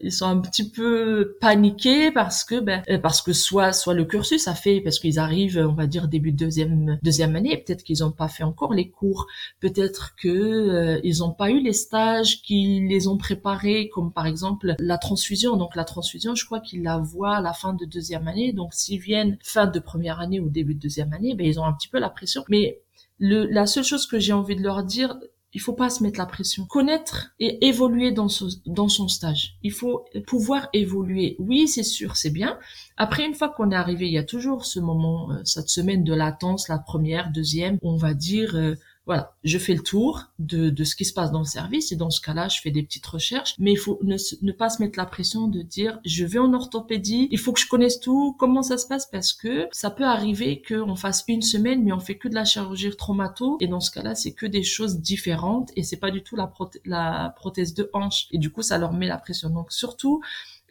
ils 0.00 0.12
sont 0.12 0.26
un 0.26 0.38
petit 0.38 0.70
peu 0.70 1.36
paniqués 1.40 2.10
parce 2.10 2.44
que 2.44 2.60
ben 2.60 2.82
parce 3.02 3.20
que 3.20 3.32
soit 3.32 3.72
soit 3.72 3.94
le 3.94 4.04
cursus 4.04 4.48
a 4.48 4.54
fait 4.54 4.80
parce 4.80 4.98
qu'ils 4.98 5.18
arrivent 5.18 5.58
on 5.58 5.74
va 5.74 5.86
dire 5.86 6.08
début 6.08 6.32
de 6.32 6.38
deuxième 6.38 6.98
deuxième 7.02 7.36
année 7.36 7.56
peut-être 7.56 7.82
qu'ils 7.82 8.00
n'ont 8.00 8.12
pas 8.12 8.28
fait 8.28 8.44
encore 8.44 8.72
les 8.72 8.88
cours 8.88 9.26
peut-être 9.60 10.14
que 10.16 11.00
ils 11.02 11.18
n'ont 11.18 11.32
pas 11.32 11.50
eu 11.50 11.60
les 11.60 11.73
stages 11.74 12.42
qui 12.42 12.86
les 12.88 13.08
ont 13.08 13.16
préparés, 13.16 13.90
comme 13.90 14.12
par 14.12 14.26
exemple 14.26 14.74
la 14.78 14.98
transfusion. 14.98 15.56
Donc 15.56 15.76
la 15.76 15.84
transfusion, 15.84 16.34
je 16.34 16.44
crois 16.44 16.60
qu'ils 16.60 16.82
la 16.82 16.98
voient 16.98 17.36
à 17.36 17.40
la 17.40 17.52
fin 17.52 17.74
de 17.74 17.84
deuxième 17.84 18.28
année. 18.28 18.52
Donc 18.52 18.72
s'ils 18.74 19.00
viennent 19.00 19.38
fin 19.42 19.66
de 19.66 19.78
première 19.78 20.20
année 20.20 20.40
ou 20.40 20.48
début 20.48 20.74
de 20.74 20.80
deuxième 20.80 21.12
année, 21.12 21.34
ben 21.34 21.46
ils 21.46 21.60
ont 21.60 21.64
un 21.64 21.72
petit 21.72 21.88
peu 21.88 21.98
la 21.98 22.10
pression. 22.10 22.44
Mais 22.48 22.80
le, 23.18 23.44
la 23.46 23.66
seule 23.66 23.84
chose 23.84 24.06
que 24.06 24.18
j'ai 24.18 24.32
envie 24.32 24.56
de 24.56 24.62
leur 24.62 24.82
dire, 24.82 25.16
il 25.54 25.60
faut 25.60 25.72
pas 25.72 25.88
se 25.88 26.02
mettre 26.02 26.18
la 26.18 26.26
pression. 26.26 26.66
Connaître 26.66 27.32
et 27.38 27.66
évoluer 27.66 28.10
dans 28.10 28.28
son, 28.28 28.48
dans 28.66 28.88
son 28.88 29.06
stage. 29.06 29.56
Il 29.62 29.72
faut 29.72 30.04
pouvoir 30.26 30.68
évoluer. 30.72 31.36
Oui, 31.38 31.68
c'est 31.68 31.84
sûr, 31.84 32.16
c'est 32.16 32.30
bien. 32.30 32.58
Après, 32.96 33.24
une 33.24 33.34
fois 33.34 33.48
qu'on 33.48 33.70
est 33.70 33.76
arrivé, 33.76 34.06
il 34.06 34.12
y 34.12 34.18
a 34.18 34.24
toujours 34.24 34.66
ce 34.66 34.80
moment, 34.80 35.30
euh, 35.30 35.40
cette 35.44 35.68
semaine 35.68 36.02
de 36.02 36.12
latence, 36.12 36.68
la 36.68 36.78
première, 36.78 37.30
deuxième, 37.30 37.78
on 37.82 37.96
va 37.96 38.14
dire, 38.14 38.56
euh, 38.56 38.74
voilà, 39.06 39.34
je 39.44 39.58
fais 39.58 39.74
le 39.74 39.82
tour 39.82 40.24
de, 40.38 40.70
de 40.70 40.84
ce 40.84 40.96
qui 40.96 41.04
se 41.04 41.12
passe 41.12 41.30
dans 41.30 41.40
le 41.40 41.44
service 41.44 41.92
et 41.92 41.96
dans 41.96 42.10
ce 42.10 42.22
cas-là, 42.22 42.48
je 42.48 42.60
fais 42.60 42.70
des 42.70 42.82
petites 42.82 43.04
recherches. 43.06 43.54
Mais 43.58 43.72
il 43.72 43.76
faut 43.76 43.98
ne, 44.02 44.16
ne 44.42 44.52
pas 44.52 44.70
se 44.70 44.82
mettre 44.82 44.98
la 44.98 45.04
pression 45.04 45.46
de 45.46 45.60
dire 45.60 45.98
je 46.04 46.24
vais 46.24 46.38
en 46.38 46.52
orthopédie, 46.54 47.28
il 47.30 47.38
faut 47.38 47.52
que 47.52 47.60
je 47.60 47.68
connaisse 47.68 48.00
tout, 48.00 48.34
comment 48.38 48.62
ça 48.62 48.78
se 48.78 48.86
passe? 48.86 49.06
Parce 49.06 49.32
que 49.32 49.68
ça 49.72 49.90
peut 49.90 50.04
arriver 50.04 50.62
qu'on 50.66 50.96
fasse 50.96 51.24
une 51.28 51.42
semaine 51.42 51.84
mais 51.84 51.92
on 51.92 52.00
fait 52.00 52.16
que 52.16 52.28
de 52.28 52.34
la 52.34 52.44
chirurgie 52.44 52.90
traumato 52.96 53.58
et 53.60 53.66
dans 53.66 53.80
ce 53.80 53.90
cas-là, 53.90 54.14
c'est 54.14 54.32
que 54.32 54.46
des 54.46 54.62
choses 54.62 55.00
différentes 55.00 55.70
et 55.76 55.82
c'est 55.82 55.98
pas 55.98 56.10
du 56.10 56.22
tout 56.22 56.36
la, 56.36 56.52
la 56.84 57.34
prothèse 57.36 57.74
de 57.74 57.90
hanche 57.92 58.26
et 58.30 58.38
du 58.38 58.50
coup 58.50 58.62
ça 58.62 58.78
leur 58.78 58.92
met 58.92 59.06
la 59.06 59.18
pression. 59.18 59.50
Donc 59.50 59.72
surtout 59.72 60.22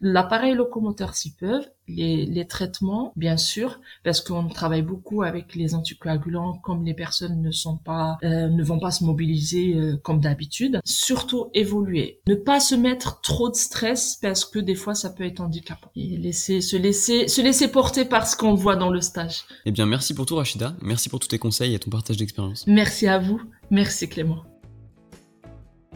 L'appareil 0.02 0.54
locomoteur 0.54 1.16
s'y 1.16 1.34
peuvent, 1.34 1.66
les, 1.88 2.26
les, 2.26 2.46
traitements, 2.46 3.14
bien 3.16 3.38
sûr, 3.38 3.80
parce 4.04 4.22
qu'on 4.22 4.48
travaille 4.48 4.82
beaucoup 4.82 5.22
avec 5.22 5.56
les 5.56 5.76
anticoagulants, 5.76 6.58
comme 6.58 6.84
les 6.84 6.94
personnes 6.94 7.42
ne 7.42 7.52
sont 7.52 7.78
pas, 7.78 8.18
euh, 8.24 8.48
ne 8.50 8.64
vont 8.64 8.80
pas 8.80 8.92
se 8.92 9.04
mobiliser 9.04 9.76
euh, 9.76 9.98
comme 9.98 10.20
d'habitude. 10.20 10.80
Surtout 10.84 11.50
évoluer, 11.54 12.20
ne 12.28 12.36
pas 12.36 12.60
se 12.60 12.76
mettre 12.76 13.22
trop 13.22 13.50
de 13.50 13.56
stress 13.56 14.18
parce 14.22 14.46
que 14.46 14.60
des 14.60 14.76
fois 14.76 14.96
ça 14.96 15.10
peut 15.10 15.24
être 15.24 15.40
handicapant. 15.40 15.90
Et 15.96 16.18
laisser, 16.18 16.62
se 16.62 16.76
laisser, 16.76 17.28
se 17.28 17.42
laisser 17.42 17.70
porter 17.70 18.06
par 18.06 18.28
ce 18.28 18.36
qu'on 18.36 18.56
voit 18.56 18.76
dans 18.76 18.90
le 18.90 19.02
stage. 19.02 19.46
Eh 19.66 19.72
bien, 19.72 19.86
merci 19.86 20.14
pour 20.14 20.26
tout, 20.26 20.36
Rachida. 20.36 20.76
Merci 20.82 21.10
pour 21.10 21.20
tous 21.20 21.28
tes 21.28 21.40
conseils 21.40 21.76
et 21.76 21.80
ton 21.80 21.90
partage 21.90 22.18
d'expérience. 22.18 22.66
Merci 22.68 23.08
à 23.08 23.20
vous. 23.20 23.42
Merci 23.72 24.10
Clément. 24.10 24.44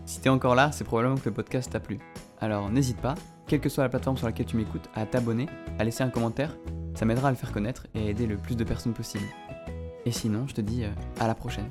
Si 0.05 0.21
t'es 0.21 0.29
encore 0.29 0.55
là, 0.55 0.71
c'est 0.71 0.85
probablement 0.85 1.17
que 1.17 1.27
le 1.27 1.35
podcast 1.35 1.71
t'a 1.71 1.81
plu. 1.81 1.99
Alors 2.39 2.69
n'hésite 2.69 3.01
pas 3.01 3.15
quelle 3.47 3.61
que 3.61 3.69
soit 3.69 3.83
la 3.83 3.89
plateforme 3.89 4.17
sur 4.17 4.27
laquelle 4.27 4.45
tu 4.45 4.57
m'écoutes, 4.57 4.89
à 4.93 5.05
t'abonner, 5.05 5.47
à 5.79 5.83
laisser 5.83 6.03
un 6.03 6.09
commentaire. 6.09 6.55
Ça 6.95 7.05
m'aidera 7.05 7.29
à 7.29 7.31
le 7.31 7.37
faire 7.37 7.51
connaître 7.51 7.87
et 7.95 8.07
à 8.07 8.09
aider 8.09 8.27
le 8.27 8.37
plus 8.37 8.55
de 8.55 8.63
personnes 8.63 8.93
possible. 8.93 9.25
Et 10.05 10.11
sinon, 10.11 10.47
je 10.47 10.53
te 10.53 10.61
dis 10.61 10.83
euh, 10.83 10.89
à 11.19 11.27
la 11.27 11.35
prochaine. 11.35 11.69